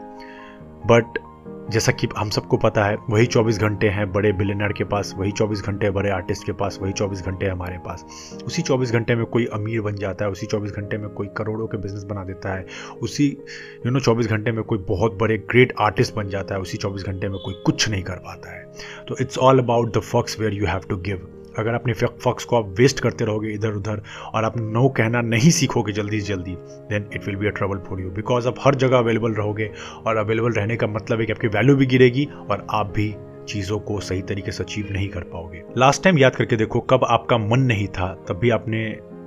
बट 0.86 1.20
जैसा 1.69 1.92
कि 1.92 2.07
हम 2.18 2.30
सबको 2.30 2.57
पता 2.57 2.86
है, 2.86 2.98
वही 3.10 3.25
24 3.25 3.57
घंटे 3.57 3.88
हैं 3.88 4.12
बड़े 4.12 4.31
बिलेनर 4.31 4.74
के 4.74 4.83
पास, 4.83 5.13
वही 5.18 5.31
24 5.31 5.62
घंटे 5.62 5.89
बड़े 5.89 6.10
आर्टिस्ट 6.10 6.45
के 6.45 6.51
पास, 6.51 6.80
वही 6.81 6.94
24 6.94 7.21
घंटे 7.21 7.45
हमारे 7.45 7.77
पास। 7.77 8.06
उसी 8.45 8.62
24 8.62 8.92
घंटे 8.92 9.15
में 9.15 9.25
कोई 9.25 9.45
अमीर 9.45 9.81
बन 9.81 9.95
जाता 9.95 10.25
है, 10.25 10.31
उसी 10.31 10.45
24 10.45 10.71
घंटे 10.71 10.98
में 10.98 11.10
कोई 11.10 11.27
करोड़ों 11.27 11.68
के 11.68 11.77
बिज़नेस 11.77 12.04
बना 12.04 12.24
देता 12.24 12.54
है, 12.54 12.65
उसी 13.01 13.38
यू 13.86 13.92
नो 13.92 14.00
24 14.00 14.27
घंटे 14.27 14.51
में 14.51 14.63
कोई 14.63 14.77
बहुत 14.77 15.13
बड़े 15.13 15.38
ग्रेट 15.38 15.74
आर्टिस्ट 15.80 16.15
बन 16.15 16.30
जाता 16.30 16.56
है, 16.56 16.62
उसी 16.62 16.77
24 16.77 17.04
घंटे 17.04 17.30
में 17.30 17.39
कोई 17.45 17.54
कुछ 17.54 17.89
नहीं 17.89 18.04
कर 18.04 18.15
पाता 18.15 18.57
है। 18.57 18.63
तो 19.07 19.15
it's 19.21 19.38
all 19.38 19.60
about 19.60 19.98
the 19.98 20.00
fucks 20.00 20.39
where 20.39 20.54
you 20.54 20.65
have 20.65 20.81
to 20.89 20.98
give 20.98 21.33
अगर 21.60 21.74
अपने 21.74 21.94
फक्स 21.94 22.46
को 22.46 22.58
आप 22.58 22.76
वेस्ट 22.80 23.00
करते 23.00 23.26
रहोगे 23.26 23.50
इधर 23.50 23.72
उधर 23.72 24.02
और 24.34 24.44
आप 24.44 24.58
नो 24.58 24.88
कहना 24.90 25.22
नहीं 25.22 25.50
सीखोगे 25.50 25.94
जल्दी 25.94 26.20
से 26.22 26.28
जल्दी 26.28 26.56
then 26.92 27.10
it 27.14 27.26
will 27.26 27.36
be 27.36 27.48
a 27.48 27.50
trouble 27.50 27.78
for 27.78 28.02
you 28.02 28.10
because 28.12 28.48
आप 28.48 28.56
हर 28.60 28.76
जगह 28.76 28.98
अवेलेबल 28.98 29.34
रहोगे 29.34 29.72
और 30.08 30.18
अवेलेबल 30.18 30.52
रहने 30.52 30.76
का 30.76 30.88
मतलब 30.88 31.20
है 31.20 31.26
कि 31.26 31.34
आपकी 31.34 31.48
वैल्यू 31.48 31.76
भी 31.76 31.86
गिरेगी 31.86 32.28
और 32.52 32.68
आप 32.72 32.94
भी 32.96 33.16
चीज़ों 33.48 33.80
को 33.80 34.00
सही 34.00 34.22
तरीके 34.22 34.52
से 34.52 34.64
अचीव 34.64 34.88
नहीं 34.92 35.08
कर 35.10 35.22
पाओगे. 35.22 35.64
लास्ट 35.78 36.04
टाइम 36.04 36.18
याद 36.18 36.36
करके 36.36 36.56
देखो, 36.56 36.80
कब 36.80 37.00
आपका 37.04 37.38
मन 37.38 37.60
नहीं 37.60 37.88
था, 37.88 38.26
तब 38.28 38.38
भी 38.38 38.50
आपने 38.50 38.86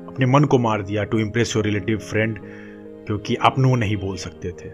अपने 0.09 0.27
मन 0.27 0.45
को 0.45 0.59
मार 0.59 0.83
दिया 0.83 1.05
to 1.05 1.19
impress 1.19 1.57
your 1.57 1.65
relative 1.65 1.99
friend 1.99 2.39
क्योंकि 3.07 3.35
आप 3.37 3.59
नो 3.59 3.75
नहीं 3.75 3.97
बोल 3.97 4.17
सकते 4.17 4.51
थे. 4.51 4.69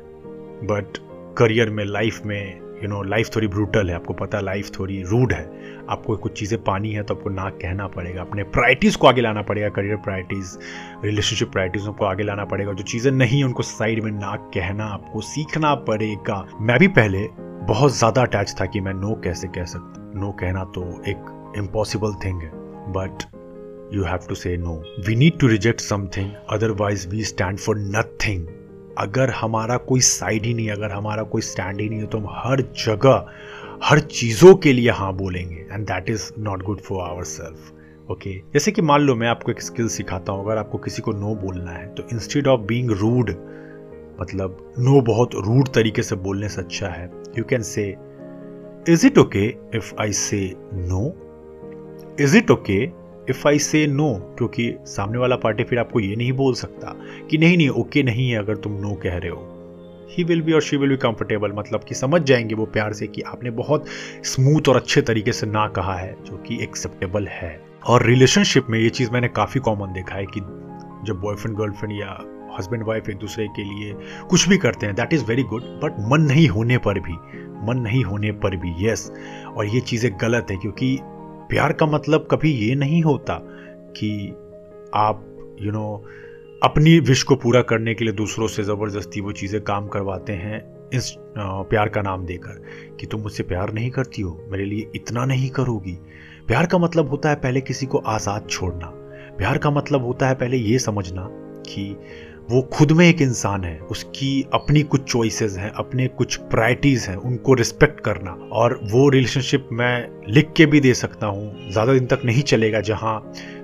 बट 0.66 0.98
करियर 1.38 1.70
में 1.70 1.84
लाइफ 1.84 2.20
में 2.26 2.60
यू 2.82 2.88
नो 2.88 3.02
लाइफ 3.04 3.30
थोड़ी 3.36 3.46
ब्रूटल 3.48 3.90
है, 3.90 3.94
आपको 3.94 4.14
पता 4.14 4.40
लाइफ 4.40 4.70
थोड़ी 4.78 5.02
रूड 5.02 5.32
है। 5.32 5.44
आपको 5.90 6.16
कुछ 6.16 6.38
चीज़ें 6.38 6.62
पानी 6.64 6.92
है 6.92 7.02
तो 7.02 7.14
आपको 7.14 7.30
ना 7.30 7.48
कहना 7.52 7.86
पड़ेगा, 7.88 8.20
अपने 8.22 8.42
प्रायरिटीज़ 8.44 8.96
को 8.98 9.06
आगे 9.06 9.20
लाना 9.20 9.42
पड़ेगा 9.42 9.68
करियर 9.70 9.96
प्रायरिटीज़ 9.98 10.56
रिलेशनशिप 11.04 11.52
प्रायरिटीज़ 11.52 11.88
को 11.88 12.04
आगे 12.04 12.22
लाना 12.22 12.44
पड़ेगा। 12.44 12.72
जो 12.72 12.84
चीज़ें 12.84 13.10
नहीं 13.12 13.38
है, 13.38 13.44
उनको 13.44 13.62
साइड 13.62 14.02
में 14.04 14.10
ना 14.12 14.34
कहना 14.54 14.86
आपको 14.94 15.20
सीखना 15.22 15.74
पड़ेगा। 15.84 16.44
मैं 16.60 16.78
भी 16.78 16.88
पहले 16.90 17.26
बहुत 17.66 17.92
ज़्यादा 17.92 18.22
अटैच 18.22 18.54
था 18.60 18.66
कि 18.66 18.80
मैं 18.80 18.94
नो 18.94 19.14
कैसे 19.24 19.48
कह 19.48 19.64
सकता 19.64 20.20
नो 20.20 20.30
कहना 20.40 20.64
तो 20.74 20.82
एक 21.08 21.54
इम्पॉसिबल 21.58 22.14
थिंग 22.24 22.40
है। 22.42 22.50
But 22.92 23.22
you 23.94 24.04
have 24.04 24.26
to 24.28 24.34
say 24.34 24.56
no 24.56 24.74
we 25.06 25.14
need 25.16 25.38
to 25.38 25.46
reject 25.46 25.80
something 25.80 26.30
otherwise 26.50 27.08
we 27.08 27.22
stand 27.24 27.58
for 27.58 27.76
nothing 27.78 28.46
अगर 28.98 29.30
हमारा 29.30 29.76
कोई 29.78 30.00
साइड 30.00 30.44
ही 30.44 30.54
नहीं, 30.54 30.70
अगर 30.70 30.92
हमारा 30.92 31.22
कोई 31.24 31.42
स्टैंड 31.42 31.80
ही 31.80 31.88
नहीं 31.88 32.00
है 32.00 32.06
तो 32.06 32.18
हम 32.18 32.26
हर 32.34 32.60
जगह, 32.78 33.26
हर 33.84 34.00
चीज़ों 34.00 34.54
के 34.54 34.72
लिए 34.72 34.90
हाँ 34.90 35.12
बोलेंगे। 35.16 35.66
And 35.72 35.86
that 35.86 36.10
is 36.10 36.30
not 36.38 36.62
good 36.62 36.80
for 36.80 37.02
our 37.02 37.24
self 37.26 38.10
okay 38.10 38.32
जैसे 38.52 38.72
कि 38.72 38.82
मान 38.82 39.00
लो, 39.00 39.14
मैं 39.14 39.28
आपको 39.28 39.50
एक 39.52 39.60
स्किल 39.62 39.88
सिखाता 39.88 40.32
हूँ। 40.32 40.44
अगर 40.44 40.58
आपको 40.58 40.78
किसी 40.78 41.02
को 41.02 41.12
नो 41.12 41.34
बोलना 41.36 41.70
है 41.70 41.86
तो 41.94 42.06
इंस्टेड 42.12 42.46
ऑफ़ 42.48 42.60
बींग 42.60 42.90
रूड 42.92 43.30
मतलब 44.20 44.74
नो 44.78 45.00
बहुत 45.02 45.34
रूड 45.46 45.68
तरीके 45.74 46.02
से 46.02 46.16
बोलने 46.18 46.48
से 46.48 46.60
अच्छा 46.60 46.88
है। 46.88 47.10
You 47.38 47.44
can 47.44 47.62
say 47.64 47.88
is 48.88 49.06
it 49.06 49.18
okay 49.18 49.46
if 49.76 49.94
I 50.00 50.12
say 50.12 50.40
no 50.74 51.06
is 52.20 52.36
it 52.36 52.50
okay 52.50 52.84
if 53.30 53.48
I 53.48 53.58
say 53.58 53.86
no 53.86 54.34
क्योंकि 54.38 54.74
सामने 54.84 55.18
वाला 55.18 55.36
पार्टी 55.36 55.64
फिर 55.64 55.78
आपको 55.78 56.00
ये 56.00 56.16
नहीं 56.16 56.32
बोल 56.32 56.54
सकता 56.54 56.94
कि 57.30 57.38
नहीं 57.38 57.56
नहीं 57.56 57.68
ओके 57.68 58.02
नहीं 58.02 58.30
है, 58.30 58.38
अगर 58.38 58.56
तुम 58.56 58.72
नो 58.72 58.94
कह 58.94 59.16
रहे 59.16 59.30
हो 59.30 59.48
ही 60.10 60.24
विल 60.24 60.42
बी 60.42 60.52
और 60.52 60.62
शी 60.62 60.76
विल 60.76 60.90
बी 60.90 60.96
कंफर्टेबल 60.96 61.52
मतलब 61.52 61.80
कि 61.80 61.94
समझ 61.94 62.22
जाएँगे 62.22 62.54
वो 62.54 62.66
प्यार 62.66 62.92
से 62.92 63.06
कि 63.06 63.22
आपने 63.22 63.50
बहुत 63.50 63.84
स्मूथ 64.24 64.68
और 64.68 64.76
अच्छे 64.76 65.02
तरीके 65.02 65.32
से 65.32 65.46
ना 65.46 65.68
कहा 65.68 65.94
है, 65.94 66.16
जो 66.24 66.36
कि 66.36 66.62
एक्सेप्टेबल 66.62 67.26
है 67.26 67.64
और 67.86 68.06
रिलेशनशिप 68.06 68.66
में 68.70 68.78
ये 68.78 68.88
चीज़ 68.88 69.10
मैंने 69.10 69.28
काफ़ी 69.28 69.60
कॉमन 69.60 69.92
देखा 69.92 70.14
है 70.14 70.26
कि 70.26 70.40
जब 71.06 71.20
बॉयफ्रेंड 71.20 71.58
गर्लफ्रेंड 71.58 72.00
या 72.00 72.24
हस्बैंड 72.58 72.84
वाइफ 72.86 73.08
एक 73.08 73.16
दूसरे 73.16 73.48
के 73.48 73.64
लिए 73.64 73.94
कुछ 74.30 74.48
भी 74.48 74.58
करते 74.58 74.86
हैं 74.86 74.94
that 74.94 75.12
is 75.12 75.24
very 75.24 75.42
good 75.42 75.62
but 75.62 75.96
मन 76.00 76.20
नहीं 76.20 76.48
होने 76.48 76.78
पर 76.78 77.00
भी, 77.00 77.12
मन 77.66 77.76
नहीं 77.76 78.04
होने 78.04 78.32
पर 78.32 78.56
भी 78.56 78.88
यस 78.88 79.12
yes. 79.12 79.56
और 79.56 79.66
ये 79.66 79.80
चीज़ें 79.80 80.12
गलत 80.20 80.46
है, 80.50 80.56
क्योंकि 80.56 80.98
प्यार 81.52 81.72
का 81.72 81.86
मतलब 81.86 82.28
कभी 82.30 82.50
ये 82.50 82.74
नहीं 82.74 83.02
होता 83.02 83.34
कि 83.96 84.28
आप 84.94 85.24
यू 85.60 85.66
you 85.66 85.72
नो 85.72 86.02
know, 86.02 86.10
अपनी 86.62 86.98
विश 87.00 87.22
को 87.22 87.36
पूरा 87.36 87.62
करने 87.62 87.94
के 87.94 88.04
लिए 88.04 88.14
दूसरों 88.14 88.46
से 88.46 88.62
ज़बरदस्ती 88.62 89.20
वो 89.20 89.32
चीज़ें 89.32 89.60
काम 89.62 89.88
करवाते 89.88 90.32
हैं 90.32 90.88
इस 90.88 91.14
प्यार 91.38 91.88
का 91.88 92.02
नाम 92.02 92.24
देकर 92.26 92.62
कि 93.00 93.06
तुम 93.06 93.20
मुझसे 93.20 93.42
प्यार 93.42 93.72
नहीं 93.72 93.90
करती 93.90 94.22
हो 94.22 94.46
मेरे 94.48 94.64
लिए 94.64 94.90
इतना 94.94 95.24
नहीं 95.24 95.50
करोगी। 95.50 95.98
प्यार 96.46 96.66
का 96.66 96.78
मतलब 96.78 97.08
होता 97.08 97.28
है 97.28 97.34
पहले 97.34 97.60
किसी 97.60 97.86
को 97.86 97.98
आज़ाद 97.98 98.46
छोड़ना। 98.50 98.86
प्यार 99.38 99.58
का 99.58 99.70
मतलब 99.70 100.04
होता 100.04 100.28
है 100.28 100.34
पहले 100.34 100.56
ये 100.56 100.78
समझना 100.78 101.28
कि 101.66 101.96
वो 102.50 102.60
खुद 102.72 102.92
में 102.92 103.04
एक 103.08 103.20
इंसान 103.22 103.64
है 103.64 103.78
उसकी 103.90 104.30
अपनी 104.54 104.82
कुछ 104.82 105.02
चॉइसेस 105.02 105.56
हैं 105.58 105.70
अपने 105.72 106.06
कुछ 106.08 106.36
प्रायरिटीज़ 106.50 107.08
हैं 107.08 107.16
उनको 107.18 107.54
रिस्पेक्ट 107.54 108.00
करना। 108.00 108.30
और 108.52 108.78
वो 108.92 109.08
रिलेशनशिप 109.08 109.68
मैं 109.72 110.24
लिख 110.28 110.52
के 110.56 110.66
भी 110.66 110.80
दे 110.80 110.94
सकता 110.94 111.26
हूँ 111.26 111.70
ज़्यादा 111.72 111.92
दिन 111.92 112.06
तक 112.06 112.24
नहीं 112.24 112.42
चलेगा 112.42 112.80
जहाँ 112.80 113.14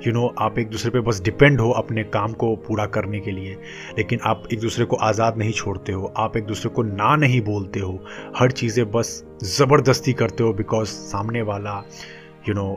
यू 0.07 0.13
नो 0.13 0.27
आप 0.41 0.59
एक 0.59 0.69
दूसरे 0.71 0.91
पे 0.91 1.01
बस 1.01 1.21
डिपेंड 1.23 1.61
हो 1.61 1.71
अपने 1.73 2.05
काम 2.05 2.33
को 2.35 2.55
पूरा 2.69 2.87
करने 2.89 3.21
के 3.21 3.31
लिए। 3.31 3.57
लेकिन 3.99 4.21
आप 4.25 4.45
एक 4.53 4.61
दूसरे 4.61 4.85
को 4.85 4.97
आज़ाद 4.97 5.39
नहीं 5.39 5.53
छोड़ते 5.53 5.93
हो 5.93 6.13
आप 6.17 6.37
एक 6.37 6.45
दूसरे 6.45 6.71
को 6.71 6.83
ना 6.83 7.15
नहीं 7.17 7.41
बोलते 7.41 7.81
हो 7.81 7.99
हर 8.39 8.51
चीज़ें 8.53 8.91
बस 8.91 9.23
ज़बरदस्ती 9.57 10.13
करते 10.13 10.45
हो 10.45 10.53
बिकॉज़ 10.53 10.89
सामने 10.89 11.43
वाला 11.43 11.77
यू 12.49 12.55
you 12.55 12.61
नो 12.61 12.65
know, 12.65 12.77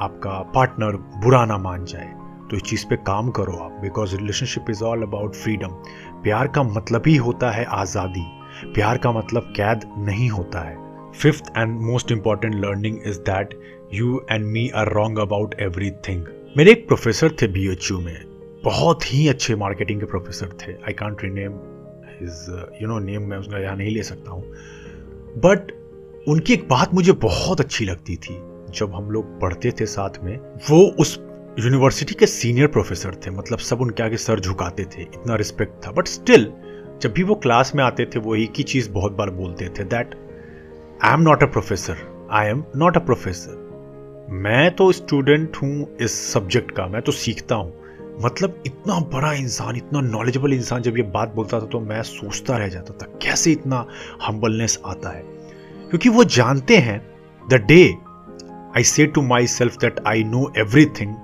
आपका 0.00 0.38
पार्टनर 0.54 0.96
बुरा 1.22 1.44
ना 1.44 1.58
मान 1.58 1.84
जाए। 1.84 2.12
तो 2.52 2.56
इस 2.56 2.62
चीज़ 2.62 2.84
पे 2.86 2.96
काम 2.98 3.30
करो 3.30 3.52
आप 3.56 3.78
because 3.82 4.14
relationship 4.16 4.64
is 4.70 4.82
all 4.84 5.02
about 5.02 5.34
freedom 5.34 5.74
प्यार 6.22 6.48
का 6.48 6.62
मतलब 6.62 7.02
ही 7.06 7.14
होता 7.16 7.50
है 7.50 7.64
आज़ादी। 7.74 8.24
प्यार 8.74 8.98
का 8.98 9.12
मतलब 9.12 9.52
कैद 9.56 9.84
नहीं 9.98 10.28
होता 10.30 10.60
है। 10.60 10.76
Fifth 11.12 11.44
and 11.58 11.78
most 11.80 12.12
important 12.12 12.54
learning 12.54 12.98
is 13.06 13.18
that 13.20 13.58
you 13.94 14.20
and 14.30 14.44
me 14.46 14.68
are 14.76 14.92
wrong 14.94 15.18
about 15.18 15.54
everything 16.08 16.26
मेरे 16.56 16.72
एक 16.72 16.86
प्रोफेसर 16.86 17.36
थे 17.42 17.48
बी 17.48 17.66
एच 17.72 17.90
यू 17.90 17.98
में। 18.00 18.16
बहुत 18.64 19.12
ही 19.14 19.26
अच्छे 19.28 19.56
मार्केटिंग 19.56 20.00
के 20.00 20.06
प्रोफेसर 20.06 20.56
थे। 20.62 20.72
I 20.72 20.92
can't 20.92 21.24
rename 21.24 21.58
his 22.20 22.46
you 22.82 22.88
know 22.88 22.98
name 22.98 23.22
मैं 23.22 23.38
उसका 23.38 23.58
यहाँ 23.58 23.76
नहीं 23.76 23.94
ले 23.94 24.02
सकता 24.02 24.30
हूँ। 24.30 24.42
बट 25.40 25.72
उनकी 26.28 26.52
एक 26.52 26.68
बात 26.68 26.94
मुझे 26.94 27.12
बहुत 27.22 27.60
अच्छी 27.60 27.84
लगती 27.84 28.16
थी। 28.16 28.40
जब 28.74 28.94
हम 28.94 29.10
लोग 29.10 29.40
पढ़ते 29.40 29.70
थे 29.80 29.86
साथ 29.86 30.24
में, 30.24 30.36
वो 30.70 30.86
उस 31.00 31.18
यूनिवर्सिटी 31.58 32.14
के 32.14 32.26
सीनियर 32.26 32.66
प्रोफेसर 32.66 33.14
थे 33.16 33.30
मतलब 33.30 33.58
सब 33.58 33.80
उनके 33.80 34.02
आगे 34.02 34.16
सर 34.16 34.40
झुकाते 34.40 34.84
थे, 34.84 35.02
इतना 35.02 35.34
रिस्पेक्ट 35.34 35.86
था। 35.86 35.90
बट 35.90 36.06
स्टिल 36.06 36.44
जब 37.02 37.12
भी 37.12 37.22
वो 37.22 37.34
क्लास 37.34 37.72
में 37.74 37.82
आते 37.84 38.04
थे, 38.04 38.18
वो 38.18 38.34
एक 38.36 38.52
ही 38.56 38.62
चीज़ 38.62 38.90
बहुत 38.90 39.12
बार 39.12 39.30
बोलते 39.30 39.68
थे 39.68 39.84
that 39.84 40.14
I 41.04 41.12
am 41.12 41.20
not 41.20 41.42
a 41.42 41.46
professor 41.46 41.96
I 42.32 42.46
am 42.46 42.62
not 42.76 42.96
a 42.96 43.00
professor 43.00 43.60
मैं 44.42 44.70
तो 44.76 44.90
स्टूडेंट 44.92 45.56
हूँ 45.56 45.96
इस 46.00 46.12
सब्जेक्ट 46.32 46.70
का, 46.70 46.86
मैं 46.86 47.02
तो 47.02 47.12
सीखता 47.12 47.54
हूँ। 47.54 47.72
मतलब 48.22 48.62
इतना 48.66 48.98
बड़ा 49.12 49.32
इंसान, 49.32 49.76
इतना 49.76 50.00
नॉलेजेबल 50.00 50.52
इंसान 50.52 50.82
जब 50.82 50.96
ये 50.96 51.02
बात 51.02 51.34
बोलता 51.34 51.60
था 51.60 51.66
तो 51.66 51.80
मैं 51.80 52.02
सोचता 52.02 52.56
रह 52.56 52.68
जाता 52.68 52.94
था, 52.94 53.06
कैसे 53.22 53.52
इतना 53.52 53.86
हम्बलनेस 54.22 54.78
आता 54.86 55.10
है? 55.10 55.22
क्योंकि 55.90 56.08
वो 56.08 56.24
जानते 56.24 56.76
हैं 56.78 57.00
the 57.42 57.60
day 57.68 57.82
I 58.76 58.84
say 58.84 59.06
to 59.06 59.22
myself 59.46 59.76
that 59.76 60.00
I 60.06 60.24
know 60.24 60.52
everything 60.58 61.14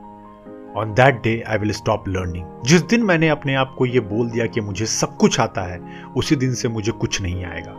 on 0.79 0.93
that 0.93 1.23
day 1.23 1.43
I 1.49 1.59
will 1.59 1.73
stop 1.73 2.09
learning 2.09 2.45
जिस 2.67 2.83
दिन 2.83 3.03
मैंने 3.03 3.29
अपने 3.29 3.55
आप 3.55 3.75
को 3.79 3.87
ये 3.87 4.01
बोल 4.01 4.31
दिया 4.31 4.47
कि 4.47 4.61
मुझे 4.61 4.87
सब 4.87 5.17
कुछ 5.17 5.39
आता 5.41 5.63
है, 5.63 5.81
उसी 6.17 6.37
दिन 6.37 6.55
से 6.55 6.69
मुझे 6.69 6.93
कुछ 6.93 7.21
नहीं 7.23 7.45
आएगा। 7.45 7.73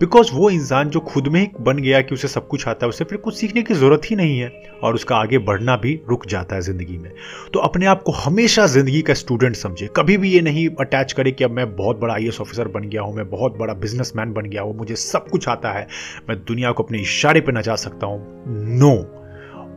बिकॉज़ 0.00 0.30
वो 0.34 0.50
इंसान 0.50 0.90
जो 0.90 1.00
खुद 1.00 1.28
में 1.28 1.40
ही 1.40 1.50
बन 1.60 1.78
गया 1.78 2.00
कि 2.00 2.14
उसे 2.14 2.28
सब 2.28 2.46
कुछ 2.48 2.66
आता 2.68 2.86
है, 2.86 2.88
उसे 2.88 3.04
फिर 3.04 3.18
कुछ 3.18 3.34
सीखने 3.34 3.62
की 3.62 3.74
ज़रूरत 3.74 4.00
ही 4.04 4.16
नहीं 4.16 4.38
है, 4.38 4.48
और 4.82 4.94
उसका 4.94 5.16
आगे 5.16 5.38
बढ़ना 5.38 5.76
भी 5.76 6.00
रुक 6.08 6.26
जाता 6.26 6.54
है 6.54 6.62
ज़िंदगी 6.62 6.98
में। 6.98 7.10
तो 7.52 7.60
अपने 7.60 7.86
आप 7.86 8.02
को 8.02 8.12
हमेशा 8.12 8.66
ज़िंदगी 8.66 9.02
का 9.02 9.14
स्टूडेंट 9.14 9.56
समझे। 9.56 9.88
कभी 9.96 10.16
भी 10.16 10.32
ये 10.32 10.40
नहीं 10.40 10.68
अटैच 10.80 11.12
करे 11.12 11.32
कि 11.32 11.44
अब 11.44 11.50
मैं 11.50 11.76
बहुत 11.76 12.00
बड़ा 12.00 12.14
आई 12.14 12.28
ऑफिसर 12.40 12.68
बन 12.68 12.88
गया 12.88 13.02
हूँ, 13.02 13.14
मैं 13.16 13.30
बहुत 13.30 13.58
बड़ा 13.58 13.74
बिजनेसमैन 13.74 14.32
बन 14.32 14.42
गया 14.42 14.62
हूँ, 14.62 14.76
मुझे 14.76 14.96
सब 14.96 15.28
कुछ 15.28 15.48
आता 15.48 15.72
है, 15.72 15.86
मैं 16.28 16.38
दुनिया 16.38 16.72
को 16.72 16.82
अपने 16.82 16.98
इशारे 16.98 17.40
पर 17.40 17.58
नचा 17.58 17.76
सकता 17.76 18.06
हूँ। 18.06 18.44
No 18.48 18.94
no. 18.94 19.19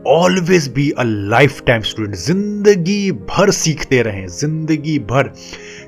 Always 0.06 0.66
be 0.68 0.90
a 0.90 1.02
lifetime 1.66 1.82
student 1.82 2.14
ज़िंदगी 2.14 3.12
भर 3.12 3.50
सीखते 3.50 4.00
रहें, 4.02 4.26
ज़िंदगी 4.28 4.98
भर। 5.10 5.30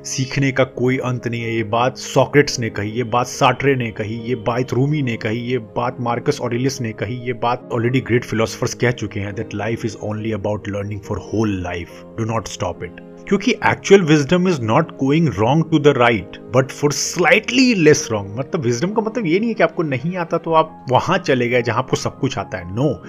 सीखने 0.05 0.53
का 0.53 0.65
कोई 0.65 0.97
अंत 0.99 1.27
नहीं 1.29 1.41
है। 1.43 1.55
ये 1.55 1.63
बात 1.65 1.97
सॉक्रेट्स 1.97 2.59
ने 2.61 2.71
कही, 2.71 2.91
ये 2.91 3.05
बात 3.05 3.27
साटरे 3.27 3.75
ने 3.75 3.91
कही, 3.91 4.17
ये 4.29 4.35
बात 4.47 4.73
रूमी 4.73 5.03
ने 5.03 5.17
कही, 5.17 5.41
ये 5.41 5.59
बात 5.77 5.97
मार्कस 6.01 6.41
ऑरिलियस 6.41 6.81
ने 6.81 6.93
कही, 6.93 7.17
ये 7.27 7.33
बात 7.43 7.69
ऑलरेडी 7.73 8.01
ग्रेट 8.01 8.25
फिलोसफर्स 8.25 8.75
कह 8.75 8.91
चुके 8.93 9.21
हैं 9.21 9.35
that 9.35 9.55
life 9.55 9.85
is 9.85 9.97
only 10.03 10.33
about 10.33 10.69
learning 10.69 11.01
for 11.01 11.19
whole 11.33 11.61
life 11.63 12.03
do 12.19 12.25
not 12.25 12.49
stop 12.49 12.85
it 12.85 13.01
क्योंकि 13.29 13.51
actual 13.51 14.01
wisdom 14.01 14.49
is 14.49 14.61
not 14.63 14.91
going 14.91 15.29
wrong 15.29 15.65
to 15.71 15.79
the 15.79 15.87
right 15.87 16.37
but 16.55 16.71
for 16.71 16.93
slightly 16.93 17.75
less 17.75 18.09
wrong 18.13 18.39
मतलब 18.39 18.61
wisdom 18.61 18.93
का 18.93 19.03
मतलब 19.03 19.27
ये 19.27 19.39
नहीं 19.39 19.49
है 19.49 19.55
कि 19.55 19.63
आपको 19.63 19.83
नहीं 19.83 20.17
आता 20.17 20.39
तो 20.39 20.53
आप 20.53 20.87
वहाँ 20.91 21.19
चले 21.19 21.49
गए 21.49 21.63
जहाँ 21.63 21.79
आपको 21.79 21.97
सब 21.97 22.19
कुछ 22.19 22.39
आता 22.39 22.59
है। 22.59 22.75
नो 22.75 23.03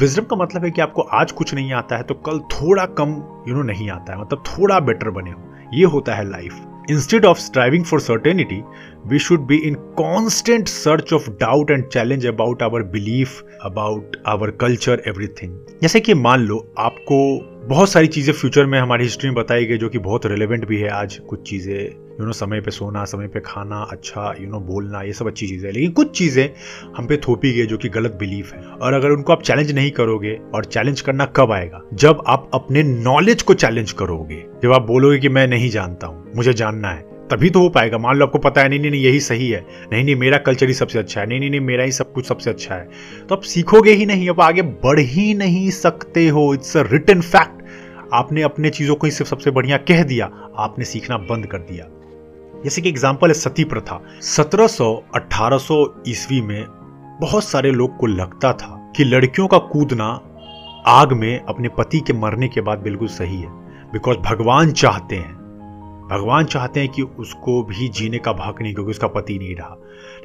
विजडम 0.00 0.22
का 0.22 0.36
मतलब 0.36 0.64
है 0.64 0.70
कि 0.70 0.80
आपको 0.80 1.02
आज 1.02 1.32
कुछ 1.32 1.54
नहीं 1.54 1.72
आता 1.72 1.96
है 1.96 2.02
तो 2.02 2.14
कल 2.14 2.38
थोड़ा 2.38 2.86
कम 2.86 3.08
यू 3.08 3.44
you 3.44 3.48
नो 3.48 3.54
know, 3.54 3.66
नहीं 3.66 3.90
आता 3.90 4.12
है। 4.12 4.20
मतलब 4.20 4.42
थोड़ा 4.46 4.80
बेटर 4.80 5.10
बने 5.10 5.30
हो। 5.30 5.42
ये 5.74 5.84
होता 5.84 6.14
है 6.14 6.30
life 6.30 6.52
Instead 6.88 7.24
of 7.24 7.38
striving 7.40 7.82
for 7.82 7.98
certainty, 7.98 8.64
we 9.04 9.18
should 9.18 9.44
be 9.46 9.66
in 9.66 9.74
constant 9.96 10.68
search 10.68 11.10
of 11.12 11.36
doubt 11.38 11.70
and 11.70 11.90
challenge 11.90 12.24
about 12.24 12.62
our 12.62 12.84
belief, 12.84 13.42
about 13.64 14.16
our 14.24 14.52
culture, 14.52 14.96
everything. 15.12 15.50
जैसे 15.82 16.00
कि 16.00 16.14
मान 16.14 16.46
लो 16.46 16.58
आपको 16.78 17.18
बहुत 17.68 17.88
सारी 17.88 18.06
चीज़ें 18.06 18.32
फ्यूचर 18.32 18.66
में 18.66 18.78
हमारी 18.78 19.04
हिस्ट्री 19.04 19.30
में 19.30 19.34
बताई 19.34 19.66
गई 19.66 19.78
जो 19.78 19.88
कि 19.88 19.98
बहुत 19.98 20.26
रिलेवेंट 20.26 20.66
भी 20.68 20.80
है 20.80 20.88
आज 20.88 21.18
कुछ 21.28 21.48
चीज़ें 21.50 22.05
यू 22.20 22.26
नो 22.26 22.32
समय 22.32 22.60
पे 22.60 22.70
सोना, 22.70 23.04
समय 23.04 23.28
पे 23.28 23.40
खाना 23.40 23.80
अच्छा 23.82 24.34
यू 24.40 24.48
नो 24.48 24.60
बोलना, 24.60 25.02
ये 25.02 25.12
सब 25.12 25.26
अच्छी 25.26 25.46
चीज़ें 25.46 25.70
लेकिन 25.72 25.90
कुछ 25.90 26.16
चीज़ें 26.18 26.48
हम 26.96 27.06
पे 27.06 27.16
थोपी 27.16 27.52
गई 27.52 27.66
जो 27.66 27.76
कि 27.76 27.88
गलत 27.88 28.16
बिलीफ 28.20 28.52
है। 28.54 28.60
और 28.62 28.92
अगर 28.92 29.10
उनको 29.10 29.32
आप 29.32 29.42
चैलेंज 29.42 29.72
नहीं 29.72 29.90
करोगे 29.90 30.38
और 30.54 30.64
चैलेंज 30.64 31.00
करना 31.00 31.24
कब 31.26 31.52
आएगा? 31.52 31.82
जब 31.94 32.22
आप 32.26 32.50
अपने 32.54 32.82
नॉलेज 32.82 33.42
को 33.42 33.54
चैलेंज 33.54 33.92
करोगे। 33.92 34.42
जब 34.62 34.72
आप 34.72 34.82
बोलोगे 34.82 35.18
कि 35.18 35.28
मैं 35.28 35.46
नहीं 35.46 35.70
जानता 35.70 36.06
हूँ, 36.06 36.32
मुझे 36.36 36.52
जानना 36.52 36.88
है, 36.88 37.02
तभी 37.30 37.50
तो 37.50 37.60
हो 37.60 37.68
पाएगा। 37.68 37.98
मान 37.98 38.16
लो 38.16 38.26
आपको 38.26 38.38
पता 38.38 38.62
है, 38.62 38.68
नहीं 38.68 38.80
नहीं 38.80 38.90
नहीं, 38.90 39.02
यही 39.02 39.20
सही 39.20 39.50
है। 39.50 39.64
नहीं 39.92 40.04
नहीं, 40.04 40.16
मेरा 40.16 40.38
कल्चर 40.38 40.66
ही 40.66 40.74
सबसे 40.74 40.98
अच्छा 40.98 41.20
है। 41.20 41.26
नहीं 41.26 41.40
नहीं 41.40 41.50
नहीं, 41.50 41.60
मेरा 41.60 41.84
ही 41.84 41.92
सब 41.92 42.12
कुछ 42.12 42.26
सबसे 42.26 42.50
अच्छा 42.50 42.74
है। 42.74 42.88
तो 43.28 43.34
आप 43.34 43.42
सीखोगे 43.42 43.92
ही 43.92 44.06
नहीं 44.06 44.28
अब 44.30 44.40
आगे 44.40 44.62
बढ़ 44.62 45.00
ही 45.00 45.34
नहीं 45.34 45.70
सकते 45.70 46.26
हो। 46.28 46.52
इट्स 46.54 46.76
अ 46.76 46.82
रिटर्न 46.82 47.20
फैक्ट 47.20 47.64
आपने 48.12 48.42
अपने 48.42 48.70
चीज़ों 48.70 48.94
को 48.94 49.06
ही 49.06 49.10
सिर्फ़ 49.10 49.30
सबसे 49.30 49.50
बढ़िया 49.50 49.76
कह 49.76 50.02
दिया, 50.02 50.30
आपने 50.56 50.84
सीखना 50.84 51.16
बंद 51.18 51.46
कर 51.46 51.58
दिया। 51.60 51.88
जैसे 52.64 52.82
कि 52.82 52.88
एग्ज़ाम्पल 52.88 53.28
है 53.28 53.34
सती 53.34 53.64
प्रथा। 53.64 54.00
1700 54.22 55.04
1800 55.14 56.02
ईस्वी 56.08 56.40
में 56.40 56.66
बहुत 57.20 57.44
सारे 57.44 57.70
लोग 57.70 57.96
को 57.96 58.06
लगता 58.06 58.52
था 58.52 58.92
कि 58.96 59.04
लड़कियों 59.04 59.46
का 59.48 59.58
कूदना 59.58 60.20
आग 60.86 61.12
में 61.12 61.44
अपने 61.44 61.68
पति 61.68 62.00
के 62.00 62.12
मरने 62.12 62.48
के 62.48 62.60
बाद 62.60 62.78
बिल्कुल 62.78 63.08
सही 63.08 63.36
है। 63.36 63.48
बिकॉज़ 63.92 64.18
भगवान 64.18 64.72
चाहते 64.72 65.16
हैं। 65.16 65.36
भगवान 66.10 66.44
चाहते 66.44 66.80
हैं 66.80 66.88
कि 66.88 67.02
उसको 67.02 67.62
भी 67.62 67.88
जीने 67.88 68.18
का 68.18 68.32
भाग 68.32 68.62
नहीं, 68.62 68.74
क्योंकि 68.74 68.90
उसका 68.90 69.06
पति 69.06 69.38
नहीं 69.38 69.56
रहा। 69.56 69.76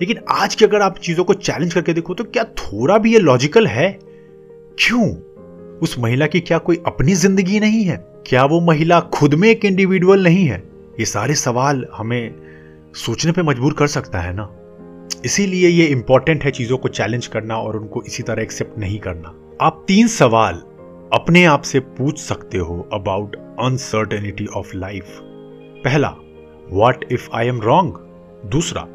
लेकिन 0.02 0.20
आज 0.32 0.56
की 0.56 0.66
अगर 0.66 0.82
आप 0.82 0.98
चीज़ों 0.98 1.24
को 1.24 1.34
चैलेंज 1.34 1.74
करके 1.74 1.94
देखो 1.94 2.14
तो 2.14 2.24
क्या 2.24 2.44
थोड़ा 2.44 2.98
भी 2.98 3.14
ये 3.14 3.20
लॉजिकल 3.20 3.68
है? 3.68 4.00
क्यों? 4.80 5.12
उस 5.80 5.96
महिला 6.00 6.28
की 6.28 6.40
क्या 6.40 6.58
कोई 6.58 6.82
अपनी 6.86 7.14
ज़िंदगी 7.14 7.60
नहीं 7.60 7.84
है? 7.84 7.98
क्या 8.28 8.46
वो 8.46 8.62
महिला 8.62 9.00
खुद 9.00 9.34
में 9.34 9.50
एक 9.50 9.66
इंडिविजुअल 9.66 10.24
नहीं 10.24 10.46
है? 10.46 10.71
ये 11.00 11.06
सारे 11.06 11.36
सवाल 11.36 11.86
हमें 11.94 12.36
सोचने 12.96 13.32
पे 13.32 13.42
मजबूर 13.42 13.74
कर 13.74 13.88
सकता 13.88 14.20
है 14.20 14.34
ना? 14.34 14.50
इसीलिए 15.26 15.68
ये 15.70 15.86
इंपॉर्टेंट 15.86 16.44
है 16.44 16.52
चीज़ों 16.52 16.78
को 16.78 16.88
चैलेंज 16.88 17.28
करना 17.28 17.58
और 17.58 17.78
उनको 17.78 18.04
इसी 18.04 18.24
तरह 18.24 18.42
एक्सेप्ट 18.42 18.80
नहीं 18.80 19.00
करना। 19.00 19.34
आप 19.62 19.86
तीन 19.88 20.08
सवाल 20.08 20.54
अपने 21.14 21.46
आप 21.46 21.62
से 21.62 21.80
पूछ 21.80 22.20
सकते 22.20 22.58
हो 22.58 22.90
अबाउट 22.94 23.36
अनसर्टेनिटी 23.36 24.46
ऑफ़ 24.46 24.78
लाइफ 24.78 25.20
पहला 25.84 26.16
what 26.70 27.06
if 27.12 27.30
I 27.34 27.48
am 27.48 27.62
wrong 27.62 27.94
दूसरा 28.46 28.88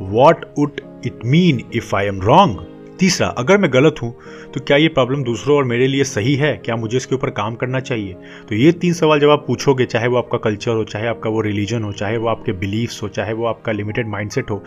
what 0.00 0.44
would 0.58 0.80
it 1.06 1.18
mean 1.24 1.70
if 1.74 1.96
I 1.96 2.06
am 2.06 2.22
wrong 2.22 2.71
तीसरा, 3.02 3.26
अगर 3.28 3.58
मैं 3.58 3.72
गलत 3.72 3.94
हूँ 4.02 4.10
तो 4.54 4.60
क्या 4.60 4.76
ये 4.76 4.88
प्रॉब्लम 4.88 5.22
दूसरों 5.24 5.56
और 5.56 5.64
मेरे 5.64 5.86
लिए 5.86 6.04
सही 6.04 6.34
है? 6.34 6.52
क्या 6.56 6.76
मुझे 6.76 6.96
इसके 6.96 7.14
ऊपर 7.14 7.30
काम 7.30 7.54
करना 7.54 7.80
चाहिए? 7.80 8.12
तो 8.48 8.54
ये 8.54 8.72
तीन 8.72 8.92
सवाल 8.92 9.20
जब 9.20 9.30
आप 9.30 9.44
पूछोगे, 9.46 9.84
चाहे 9.84 10.08
वो 10.08 10.16
आपका 10.16 10.38
कल्चर 10.38 10.70
हो, 10.70 10.84
चाहे 10.84 11.06
आपका 11.06 11.30
वो 11.30 11.40
रिलीजन 11.40 11.82
हो, 11.82 11.92
चाहे 11.92 12.16
वो 12.16 12.28
आपके 12.28 12.52
बिलीफ्स 12.52 13.02
हो, 13.02 13.08
चाहे 13.08 13.32
वो 13.32 13.46
आपका 13.46 13.72
लिमिटेड 13.72 14.08
माइंडसेट 14.08 14.50
हो 14.50 14.62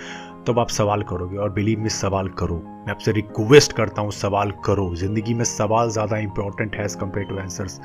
तब 0.48 0.60
आप 0.60 0.70
सवाल 0.70 1.04
करोगे 1.04 1.38
और 1.38 1.50
बिलीव 1.50 1.80
में 1.80 1.90
सवाल 1.90 2.28
करो। 2.30 2.56
मैं 2.56 2.92
आपसे 2.92 3.12
रिक्वेस्ट 3.12 3.74
करता 3.74 4.02
हूँ, 4.02 4.12
सवाल 4.12 4.52
करो। 4.66 4.94
ज़िंदगी 4.96 5.34
में 5.34 5.44
सवाल 5.44 5.90
ज़्यादा 5.90 6.18
इंपॉर्टेंट 6.18 6.76
है 6.76 6.84
एज 6.86 6.96
कंपेयर 6.96 7.26
टू 7.28 7.38
आंसर्स 7.38 7.80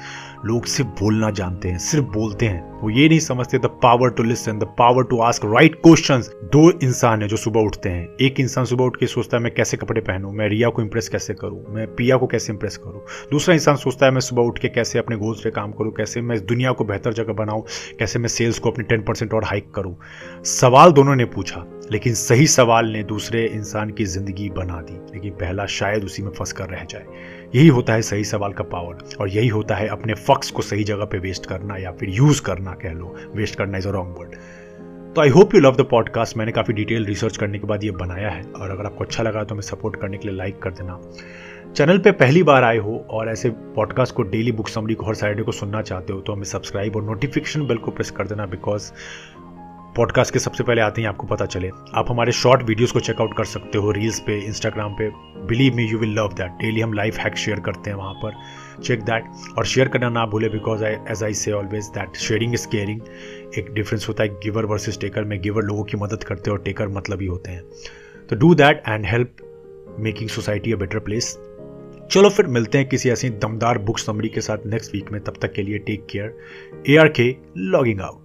लोग 0.44 0.64
सिर्फ़ 0.64 0.90
बोलना 0.90 1.30
जानते 1.30 1.68
हैं, 1.68 1.78
सिर्फ़ 1.78 2.06
बोलते 2.06 2.46
हैं। 2.46 2.80
वो 2.80 2.90
ये 2.90 3.08
नहीं 3.08 3.18
समझते 3.18 3.58
the 3.58 3.66
power 3.82 4.10
to 4.10 4.22
listen 4.22 4.58
the 4.58 4.64
power 4.78 5.04
to 5.04 5.20
ask 5.20 5.44
right 5.44 5.74
question 5.74 6.22
दो 6.52 6.70
इंसान 6.70 7.22
है 7.22 7.28
जो 7.28 7.36
सुबह 7.36 7.60
उठते 7.60 7.88
हैं। 7.88 8.06
एक 8.20 8.40
इंसान 8.40 8.64
सुबह 8.64 8.84
उठ 8.84 8.96
के 8.96 9.06
सोचता 9.06 9.36
है, 9.36 9.42
मैं 9.42 9.54
कैसे 9.54 9.76
कपड़े 9.76 10.00
पहनूं? 10.00 10.32
मैं 10.32 10.48
रिया 10.48 10.68
को 10.68 10.82
इंप्रेस 10.82 11.08
कैसे 11.08 11.34
करूँ? 11.34 11.64
मैं 11.68 11.86
पिया 11.94 12.16
को 12.16 12.26
कैसे 12.26 12.52
इंप्रेस 12.52 12.76
करूँ? 12.76 13.02
दूसरा 13.30 13.54
इंसान 13.54 13.76
सोचता 13.76 14.06
है, 14.06 14.12
मैं 14.12 14.20
सुबह 14.20 14.42
उठ 14.42 14.58
के 14.58 14.68
कैसे 14.68 14.98
अपने 14.98 15.16
गोल्स 15.16 15.40
पे 15.40 15.50
काम 15.50 15.72
करूँ? 15.72 15.92
कैसे 15.92 16.20
मैं 16.20 16.36
इस 16.36 16.42
दुनिया 16.42 16.72
को 16.72 16.84
बेहतर 16.84 17.12
जगह 17.12 17.32
बनाऊँ? 17.32 17.64
कैसे 17.98 18.18
मैं 18.18 18.28
सेल्स 18.28 18.58
को 18.58 18.70
अपने 18.70 18.84
टेन 18.84 19.02
परसेंट 19.02 19.34
और 19.34 19.44
हाइक 19.44 19.74
करूँ? 19.74 19.96
सवाल 20.44 20.92
दोनों 20.92 21.14
ने 21.14 21.24
पूछा। 21.24 21.66
लेकिन 21.92 22.14
सही 22.14 22.46
सवाल 22.46 22.86
ने 22.86 23.02
दूसरे 23.02 23.44
इंसान 23.46 23.90
की 23.90 24.04
ज़िंदगी 24.04 24.48
बना 24.50 24.80
दी। 24.82 24.94
लेकिन 25.14 25.32
पहला 25.32 25.66
शायद 25.66 26.04
उसी 26.04 26.22
में 26.22 26.30
फंस 26.30 26.52
कर 26.52 26.68
रह 26.68 26.84
जाए। 26.84 27.04
यही 27.54 27.68
होता 27.68 27.92
है 27.92 28.02
सही 28.02 28.24
सवाल 28.24 28.52
का 28.52 28.64
पावर। 28.64 28.98
और 29.20 29.28
यही 29.28 29.48
होता 29.48 29.74
है 29.74 29.88
अपने 29.88 30.14
फक्स 30.14 30.50
को 30.50 30.62
सही 30.62 30.84
जगह 30.84 31.04
पे 31.04 31.18
वेस्ट 31.18 31.46
करना 31.46 31.76
या 31.76 31.90
फिर 31.90 32.10
यूज़ 32.10 32.42
करना 32.42 32.72
कह 32.72 32.92
लो। 32.92 33.16
वेस्ट 33.36 33.54
करना 33.54 33.78
इज़ 33.78 33.88
अ 33.88 33.90
रॉन्ग 33.90 34.16
वर्ड 34.18 34.34
तो 35.14 35.20
I 35.20 35.28
hope 35.28 35.54
you 35.54 35.60
love 35.60 35.76
the 35.76 35.80
podcast 35.80 36.36
मैंने 36.36 36.52
काफ़ी 36.52 36.74
डिटेल 36.74 37.06
रिसर्च 37.06 37.36
करने 37.36 37.58
के 37.58 37.66
बाद 37.66 37.84
ये 37.84 37.90
बनाया 37.90 38.30
है। 38.30 38.42
और 38.42 38.70
अगर 38.70 38.86
आपको 38.86 39.04
अच्छा 39.04 39.22
लगा 39.22 39.44
तो 39.44 39.54
हमें 39.54 39.62
सपोर्ट 39.62 39.96
करने 39.96 40.18
के 40.18 40.28
लिए 40.28 40.36
लाइक 40.36 40.58
कर 40.58 40.70
देना। 40.70 41.00
चैनल 41.76 41.98
पे 41.98 42.10
पहली 42.10 42.42
बार 42.42 42.64
आए 42.64 42.76
हो 42.76 43.06
और 43.10 43.28
ऐसे 43.28 43.50
पॉडकास्ट 43.50 44.14
को 44.14 44.22
डेली 44.22 44.52
बुक 44.52 44.68
समरी 44.68 44.94
को 44.94 45.06
हर 45.06 45.14
सैटरडे 45.14 45.42
को 45.42 45.52
सुनना 45.52 45.82
चाहते 45.82 46.12
हो 46.12 46.20
तो 46.20 46.32
हमें 46.32 46.44
सब्सक्राइब 46.44 46.96
और 46.96 47.02
नोटिफिकेशन 47.02 47.66
बेल 47.66 47.76
को 47.76 47.90
प्रेस 47.90 48.10
कर 48.10 48.26
देना 48.26 48.46
बिकॉज़ 48.46 48.92
पॉडकास्ट 49.96 50.32
के 50.32 50.38
सबसे 50.38 50.64
पहले 50.64 50.80
आते 50.80 51.00
ही 51.00 51.06
आपको 51.06 51.26
पता 51.26 51.46
चले, 51.46 51.68
आप 51.94 52.06
हमारे 52.08 52.32
शॉर्ट 52.32 52.62
वीडियोस 52.62 52.92
को 52.92 53.00
चेकआउट 53.00 53.36
कर 53.36 53.44
सकते 53.44 53.78
हो 53.78 53.90
रील्स 53.90 54.20
पे 54.20 54.38
इंस्टाग्राम 54.40 54.92
पे। 54.92 55.08
Believe 55.46 55.74
me 55.74 55.86
you 55.86 55.98
will 55.98 56.12
love 56.14 56.32
that 56.32 56.50
daily 56.50 56.80
हम 56.80 56.92
लाइफ 56.92 57.16
हैक 57.18 57.36
शेयर 57.36 57.60
करते 57.60 57.90
हैं 57.90 57.96
वहाँ 57.96 58.12
पर। 58.14 58.36
चेक 58.82 59.02
दैट 59.02 59.24
और 59.58 59.64
शेयर 59.64 59.88
करना 59.88 60.08
ना 60.08 60.24
भूले 60.26 60.48
because 60.48 60.84
I 60.84 60.92
as 61.10 61.22
I 61.24 61.34
say 61.34 61.52
always 61.52 61.86
that 61.88 62.16
sharing 62.16 62.54
is 62.54 62.66
caring 62.68 63.00
एक 63.58 63.72
डिफरेंस 63.72 64.08
होता 64.08 64.22
है 64.22 64.28
गिवर 64.28 64.64
वर्सेज 64.64 65.00
टेकर 65.00 65.24
में 65.24 65.40
गिवर 65.42 65.62
लोगों 65.62 65.84
की 65.84 65.96
मदद 65.96 66.24
करते 66.24 66.50
हैं 66.50 66.58
और 66.58 66.64
टेकर 66.64 66.88
मतलब 66.88 67.20
ही 67.20 67.26
होते 67.26 67.50
हैं। 67.50 67.62
तो 68.30 68.36
do 68.36 68.54
that 68.54 68.82
and 68.88 69.06
help 69.06 69.96
making 69.98 70.28
society 70.28 70.72
a 70.72 70.76
better 70.76 70.98
place 70.98 71.36
चलो 72.10 72.30
फिर 72.30 72.46
मिलते 72.46 72.78
हैं 72.78 72.88
किसी 72.88 73.10
ऐसी 73.10 73.30
दमदार 73.30 73.78
बुक 73.78 73.98
समरी 73.98 74.28
के 74.28 74.40
साथ 74.40 74.66
नेक्स्ट 74.66 74.94
वीक 74.94 75.12
में। 75.12 75.20
तब 75.24 75.34
तक 75.42 75.52
के 75.52 75.62
लिए 75.62 75.78
take 75.78 76.06
care 76.10 76.36
A 76.88 76.96
R 76.96 77.08
K 77.08 77.34
logging 77.58 78.00
out 78.00 78.19